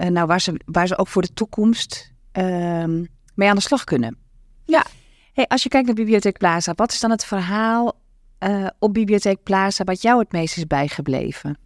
eh, 0.00 0.08
nou, 0.08 0.26
waar 0.26 0.40
ze, 0.40 0.60
waar 0.64 0.86
ze 0.86 0.98
ook 0.98 1.08
voor 1.08 1.22
de 1.22 1.32
toekomst 1.34 2.12
ehm, 2.32 3.04
mee 3.34 3.48
aan 3.48 3.54
de 3.56 3.60
slag 3.62 3.84
kunnen. 3.84 4.16
Ja. 4.64 4.84
Hey, 5.32 5.46
als 5.46 5.62
je 5.62 5.68
kijkt 5.68 5.86
naar 5.86 5.94
Bibliotheek 5.96 6.38
Plaza, 6.38 6.72
wat 6.76 6.92
is 6.92 7.00
dan 7.00 7.10
het 7.10 7.24
verhaal 7.24 7.92
eh, 8.38 8.66
op 8.78 8.94
Bibliotheek 8.94 9.42
Plaza 9.42 9.84
wat 9.84 10.02
jou 10.02 10.18
het 10.18 10.32
meest 10.32 10.56
is 10.56 10.66
bijgebleven? 10.66 11.58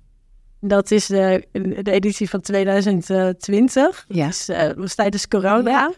Dat 0.61 0.91
is 0.91 1.07
de, 1.07 1.47
de 1.83 1.91
editie 1.91 2.29
van 2.31 2.41
2020. 2.41 4.05
Ja. 4.09 4.27
Dus, 4.27 4.49
eh, 4.49 4.59
het 4.59 4.77
was 4.77 4.95
tijdens 4.95 5.29
corona. 5.29 5.93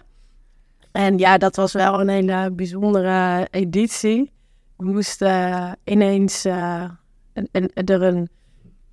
En 0.92 1.18
ja, 1.18 1.38
dat 1.38 1.56
was 1.56 1.72
wel 1.72 2.00
een 2.00 2.08
hele 2.08 2.50
bijzondere 2.52 3.48
editie. 3.50 4.32
We 4.76 4.84
moesten 4.84 5.76
ineens 5.84 6.44
eh, 6.44 6.84
een, 7.32 7.48
een- 7.52 7.70
er 7.74 8.02
een, 8.02 8.28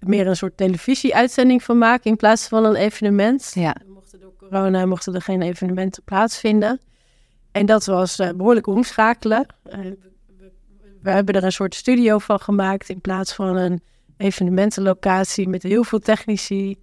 meer 0.07 0.27
een 0.27 0.35
soort 0.35 0.57
televisieuitzending 0.57 1.63
van 1.63 1.77
maken 1.77 2.09
in 2.09 2.15
plaats 2.15 2.47
van 2.47 2.65
een 2.65 2.75
evenement. 2.75 3.51
Ja, 3.53 3.75
Mochten 3.87 4.19
door 4.19 4.33
corona 4.37 4.85
mochten 4.85 5.13
er 5.13 5.21
geen 5.21 5.41
evenementen 5.41 6.03
plaatsvinden. 6.03 6.79
En 7.51 7.65
dat 7.65 7.85
was 7.85 8.19
eh, 8.19 8.29
behoorlijk 8.35 8.67
omschakelen. 8.67 9.45
Eh, 9.63 9.79
we, 11.01 11.11
hebben 11.11 11.35
er 11.35 11.43
een 11.43 11.51
soort 11.51 11.75
studio 11.75 12.17
van 12.17 12.39
gemaakt 12.39 12.89
in 12.89 13.01
plaats 13.01 13.33
van 13.33 13.55
een 13.55 13.81
evenementenlocatie 14.17 15.49
met 15.49 15.63
heel 15.63 15.83
veel 15.83 15.99
technici 15.99 16.77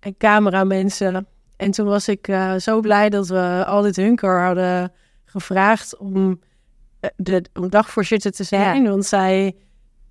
en 0.00 0.16
cameramensen. 0.16 1.26
En 1.56 1.70
toen 1.70 1.86
was 1.86 2.08
ik 2.08 2.28
eh, 2.28 2.54
zo 2.54 2.80
blij 2.80 3.08
dat 3.10 3.28
we 3.28 3.64
al 3.66 3.82
dit 3.82 3.96
hunker 3.96 4.40
hadden 4.40 4.92
gevraagd 5.24 5.96
om, 5.96 6.40
de, 7.16 7.44
om 7.54 7.70
dagvoorzitter 7.70 8.30
te 8.30 8.44
zijn. 8.44 8.88
Want 8.88 9.06
zij, 9.06 9.56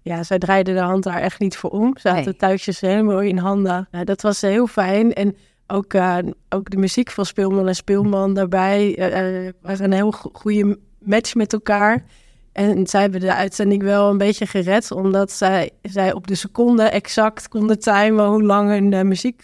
ja, 0.04 0.24
zij 0.24 0.38
draaide 0.38 0.74
de 0.74 0.80
hand 0.80 1.04
daar 1.04 1.20
echt 1.22 1.40
niet 1.40 1.58
voor 1.58 1.70
om. 1.70 1.98
Ze 1.98 2.10
had 2.10 2.26
Nee. 2.26 2.36
touwtjes 2.36 2.80
helemaal 2.82 3.22
in 3.22 3.38
handen. 3.38 3.88
Ja, 3.92 4.04
dat 4.04 4.22
was 4.22 4.42
heel 4.42 4.68
fijn. 4.68 5.14
En 5.14 5.36
ook, 5.68 5.94
eh, 5.94 6.18
ook 6.50 6.70
de 6.70 6.78
muziek 6.78 7.12
van 7.12 7.26
Speelman 7.26 7.68
en 7.68 7.76
Speelman 7.76 8.34
daarbij 8.34 8.96
eh, 8.98 9.46
eh, 9.48 9.54
was 9.62 9.80
een 9.80 9.92
heel 9.94 10.12
go- 10.12 10.30
goede 10.34 10.80
match 11.00 11.36
met 11.36 11.54
elkaar. 11.54 12.04
En 12.52 12.88
zij 12.88 13.02
hebben 13.02 13.20
de 13.20 13.34
uitzending 13.34 13.84
wel 13.84 14.10
een 14.10 14.18
beetje 14.18 14.46
gered, 14.46 14.92
omdat 14.92 15.32
zij, 15.32 15.70
zij 15.82 16.14
op 16.14 16.28
de 16.28 16.36
seconde 16.36 16.84
exact 16.84 17.48
konden 17.48 17.80
timen 17.80 18.26
hoe 18.26 18.44
lang 18.44 18.70
hun 18.70 19.08
muziek 19.08 19.42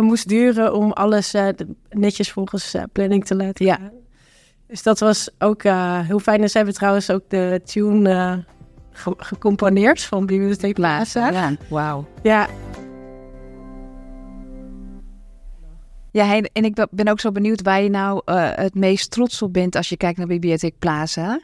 moest 0.00 0.28
duren 0.28 0.74
om 0.74 0.92
alles 0.92 1.34
netjes 1.90 2.30
volgens 2.32 2.74
planning 2.92 3.24
te 3.24 3.34
laten 3.36 3.64
Ja. 3.66 3.74
gaan. 3.74 3.90
Dus 4.66 4.82
dat 4.82 4.98
was 4.98 5.30
ook 5.38 5.62
heel 6.06 6.18
fijn. 6.18 6.42
En 6.42 6.50
ze 6.50 6.56
hebben 6.56 6.74
trouwens 6.74 7.10
ook 7.10 7.22
de 7.28 7.60
tune 7.64 8.44
ge- 8.92 9.14
gecomponeerd 9.16 10.02
van 10.02 10.26
Bibliotheek 10.26 10.74
Plaza. 10.74 11.30
Ja, 11.30 11.56
wauw. 11.68 12.06
Ja, 12.22 12.48
Ja, 16.10 16.40
en 16.52 16.64
ik 16.64 16.86
ben 16.90 17.08
ook 17.08 17.20
zo 17.20 17.32
benieuwd 17.32 17.62
waar 17.62 17.82
je 17.82 17.88
nou 17.90 18.22
eh, 18.24 18.50
het 18.54 18.74
meest 18.74 19.10
trots 19.10 19.42
op 19.42 19.52
bent 19.52 19.76
als 19.76 19.88
je 19.88 19.96
kijkt 19.96 20.18
naar 20.18 20.26
Bibliotheek 20.26 20.78
Plaza. 20.78 21.40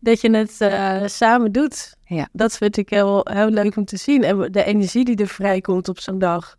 dat 0.00 0.20
je 0.20 0.30
het 0.36 0.60
eh, 0.60 1.02
samen 1.06 1.52
doet. 1.52 1.94
Ja. 2.04 2.28
Dat 2.32 2.56
vind 2.56 2.76
ik 2.76 2.90
heel, 2.90 3.20
heel 3.30 3.50
leuk 3.50 3.76
om 3.76 3.84
te 3.84 3.96
zien. 3.96 4.22
En 4.24 4.52
de 4.52 4.64
energie 4.64 5.04
die 5.04 5.16
er 5.16 5.26
vrijkomt 5.28 5.88
op 5.88 5.98
zo'n 6.00 6.18
dag. 6.18 6.56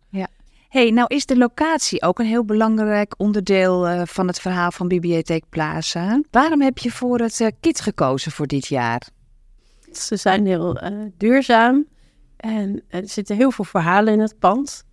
hey, 0.68 0.90
nou 0.90 1.14
is 1.14 1.26
de 1.26 1.36
locatie 1.36 2.02
ook 2.02 2.18
een 2.18 2.26
heel 2.26 2.44
belangrijk 2.44 3.14
onderdeel 3.16 3.88
eh, 3.88 4.02
van 4.04 4.26
het 4.26 4.40
verhaal 4.40 4.70
van 4.72 4.88
Bibliotheek 4.88 5.44
Plaza. 5.48 6.20
Waarom 6.30 6.60
heb 6.62 6.78
je 6.78 6.90
voor 6.90 7.18
het 7.18 7.50
kit 7.60 7.80
gekozen 7.80 8.32
voor 8.32 8.46
dit 8.46 8.66
jaar? 8.66 9.02
Ze 9.92 10.16
zijn 10.16 10.46
heel 10.46 10.76
eh, 10.76 10.92
duurzaam. 11.16 11.86
En 12.36 12.82
er 12.88 13.08
zitten 13.08 13.36
heel 13.36 13.50
veel 13.50 13.64
verhalen 13.64 14.12
in 14.12 14.20
het 14.20 14.38
pand. 14.38 14.84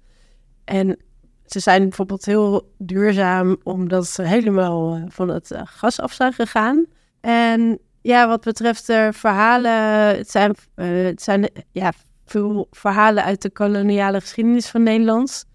En 0.63 0.97
ze 1.45 1.59
zijn 1.59 1.81
bijvoorbeeld 1.81 2.25
heel 2.25 2.73
duurzaam 2.77 3.57
omdat 3.63 4.07
ze 4.07 4.21
helemaal 4.21 4.95
eh, 4.95 5.03
van 5.07 5.29
het 5.29 5.51
eh, 5.51 5.61
gas 5.65 5.99
af 5.99 6.13
zijn 6.13 6.33
gegaan. 6.33 6.85
En 7.21 7.79
ja, 8.01 8.27
wat 8.27 8.43
betreft 8.43 8.87
de 8.87 9.09
verhalen, 9.13 9.71
het 10.17 10.31
zijn, 10.31 10.55
het 10.75 11.21
zijn 11.21 11.49
ja, 11.71 11.93
veel 12.25 12.67
verhalen 12.71 13.23
uit 13.23 13.41
de 13.41 13.49
koloniale 13.49 14.21
geschiedenis 14.21 14.67
van 14.67 14.83
Nederland. 14.83 15.45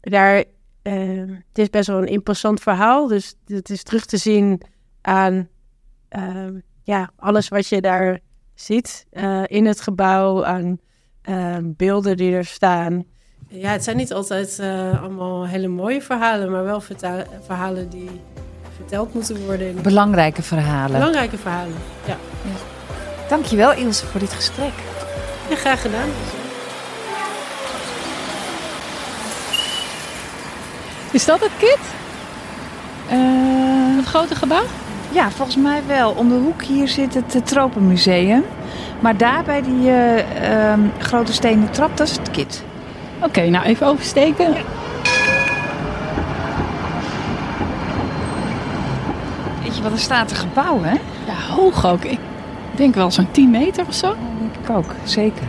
Daar, 0.00 0.44
het 0.82 1.58
is 1.58 1.70
best 1.70 1.86
wel 1.86 1.98
een 1.98 2.06
imposant 2.06 2.60
verhaal, 2.60 3.06
dus 3.06 3.34
het 3.46 3.70
is 3.70 3.82
terug 3.82 4.06
te 4.06 4.16
zien 4.16 4.60
aan 5.00 5.48
ja, 6.84 7.10
alles 7.16 7.48
wat 7.48 7.66
je 7.66 7.80
daar 7.80 8.20
ziet 8.54 9.06
eh, 9.10 9.42
in 9.46 9.66
het 9.66 9.80
gebouw, 9.80 10.44
aan 10.44 10.78
eh, 11.22 11.56
beelden 11.62 12.16
die 12.16 12.34
er 12.34 12.44
staan. 12.44 13.04
Ja, 13.48 13.70
het 13.70 13.84
zijn 13.84 13.96
niet 13.96 14.12
altijd 14.12 14.58
eh, 14.58 15.02
allemaal 15.02 15.46
hele 15.46 15.68
mooie 15.68 16.02
verhalen, 16.02 16.50
maar 16.50 16.64
wel 16.64 16.82
verhalen 17.46 17.88
die 17.88 18.10
verteld 18.76 19.14
moeten 19.14 19.44
worden. 19.44 19.66
In 19.68 19.82
Belangrijke 19.82 20.42
verhalen. 20.42 20.92
belangrijke 20.98 21.38
verhalen. 21.38 21.74
Ja. 22.06 22.16
Dankjewel 23.28 23.72
Ilse 23.74 24.06
voor 24.06 24.20
dit 24.20 24.32
gesprek. 24.32 24.72
ja, 25.48 25.56
graag 25.56 25.80
gedaan. 25.82 26.08
Is 31.12 31.24
dat 31.24 31.40
het 31.40 31.50
kit? 31.58 31.78
Eh, 33.08 33.96
Het 33.96 34.06
grote 34.06 34.34
gebouw? 34.34 34.64
Ja, 35.14 35.30
volgens 35.30 35.56
mij 35.56 35.82
wel. 35.86 36.10
Om 36.10 36.28
de 36.28 36.34
hoek 36.34 36.62
hier 36.62 36.88
zit 36.88 37.14
het 37.14 37.34
eh, 37.34 37.42
Tropenmuseum. 37.42 38.44
Maar 39.00 39.16
daar 39.16 39.44
bij 39.44 39.62
die 39.62 39.88
eh, 39.90 40.70
ehm, 40.70 40.80
grote 40.98 41.32
stenen 41.32 41.70
trap, 41.70 41.96
dat 41.96 42.08
is 42.08 42.16
het 42.16 42.30
kit. 42.30 42.64
Oké, 43.22 43.48
nou 43.48 43.64
even 43.64 43.86
oversteken. 43.86 44.52
Weet 49.62 49.76
je 49.76 49.82
wat 49.82 49.92
er 49.92 49.98
staat? 49.98 50.30
Een 50.30 50.36
gebouw, 50.36 50.82
hè? 50.82 50.94
Ja, 51.26 51.54
hoog 51.54 51.86
ook. 51.86 52.04
Ik 52.04 52.18
denk 52.76 52.94
wel 52.94 53.10
zo'n 53.10 53.30
10 53.30 53.50
meter 53.50 53.84
of 53.88 53.94
zo. 53.94 54.06
Ja, 54.06 54.38
denk 54.38 54.54
ik 54.62 54.76
ook. 54.76 54.94
Zeker. 55.04 55.46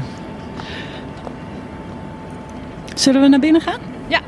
Zullen 2.96 3.22
we 3.22 3.28
naar 3.28 3.40
binnen 3.40 3.62
gaan? 3.62 3.80
Ja. 4.08 4.20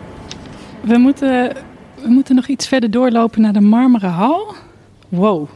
We 0.81 0.97
moeten, 0.97 1.55
we 2.01 2.09
moeten 2.09 2.35
nog 2.35 2.47
iets 2.47 2.67
verder 2.67 2.91
doorlopen 2.91 3.41
naar 3.41 3.53
de 3.53 3.61
marmeren 3.61 4.11
hal. 4.11 4.55
Wow. 5.09 5.49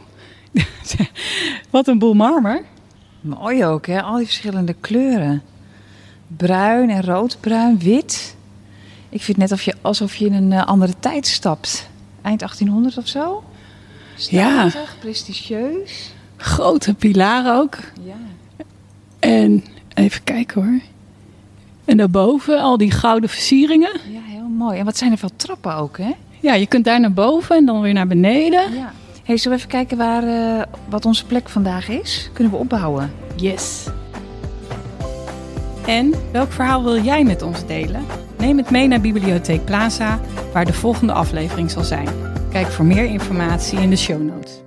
Wat 1.70 1.88
een 1.88 1.98
boel 1.98 2.14
marmer. 2.14 2.64
Mooi 3.20 3.64
ook, 3.64 3.86
hè? 3.86 4.02
Al 4.02 4.16
die 4.16 4.26
verschillende 4.26 4.74
kleuren. 4.80 5.42
Bruin 6.36 6.90
en 6.90 7.02
roodbruin, 7.02 7.78
wit. 7.78 8.36
Ik 9.08 9.22
vind 9.22 9.40
het 9.40 9.50
net 9.50 9.58
of 9.58 9.62
je, 9.64 9.74
alsof 9.80 10.14
je 10.14 10.26
in 10.26 10.32
een 10.32 10.52
eh, 10.52 10.66
andere 10.66 10.94
tijd 11.00 11.26
stapt. 11.26 11.88
Eind 12.22 12.38
1800 12.38 12.96
of 12.98 13.06
zo. 13.06 13.44
Ja. 14.16 14.68
Statig, 14.68 14.96
prestigieus. 15.00 16.12
Grote 16.36 16.94
pilaren 16.94 17.56
ook. 17.56 17.78
Ja. 18.02 18.16
En 19.18 19.64
even 19.94 20.24
kijken 20.24 20.62
hoor. 20.62 20.80
En 21.84 21.96
daarboven 21.96 22.60
al 22.60 22.76
die 22.76 22.90
gouden 22.90 23.28
versieringen. 23.28 24.00
ja, 24.10 24.20
heel 24.22 24.48
mooi. 24.48 24.78
En 24.78 24.84
wat 24.84 24.96
zijn 24.96 25.12
er 25.12 25.18
veel 25.18 25.36
trappen 25.36 25.74
ook, 25.74 25.98
hè? 25.98 26.10
Ja, 26.40 26.54
je 26.54 26.66
kunt 26.66 26.84
daar 26.84 27.00
naar 27.00 27.12
boven 27.12 27.56
en 27.56 27.66
dan 27.66 27.80
weer 27.80 27.92
naar 27.92 28.06
beneden. 28.06 28.74
Ja. 28.74 28.92
Hey, 29.24 29.36
zullen 29.36 29.58
we 29.58 29.64
even 29.64 29.78
kijken 29.78 29.96
waar, 29.96 30.22
eh, 30.22 30.62
wat 30.88 31.04
onze 31.04 31.26
plek 31.26 31.48
vandaag 31.48 31.88
is? 31.88 32.30
Kunnen 32.32 32.52
we 32.52 32.58
opbouwen? 32.58 33.12
Yes. 33.36 33.86
En 35.86 36.14
welk 36.32 36.52
verhaal 36.52 36.84
wil 36.84 37.02
jij 37.02 37.24
met 37.24 37.42
ons 37.42 37.66
delen? 37.66 38.04
Neem 38.38 38.56
het 38.56 38.70
mee 38.70 38.86
naar 38.86 39.00
Bibliotheek 39.00 39.64
Plaza, 39.64 40.20
waar 40.52 40.64
de 40.64 40.72
volgende 40.72 41.12
aflevering 41.12 41.70
zal 41.70 41.82
zijn. 41.82 42.08
Kijk 42.50 42.66
voor 42.66 42.84
meer 42.84 43.04
informatie 43.04 43.80
in 43.80 43.90
de 43.90 43.96
show 43.96 44.22
notes. 44.22 44.62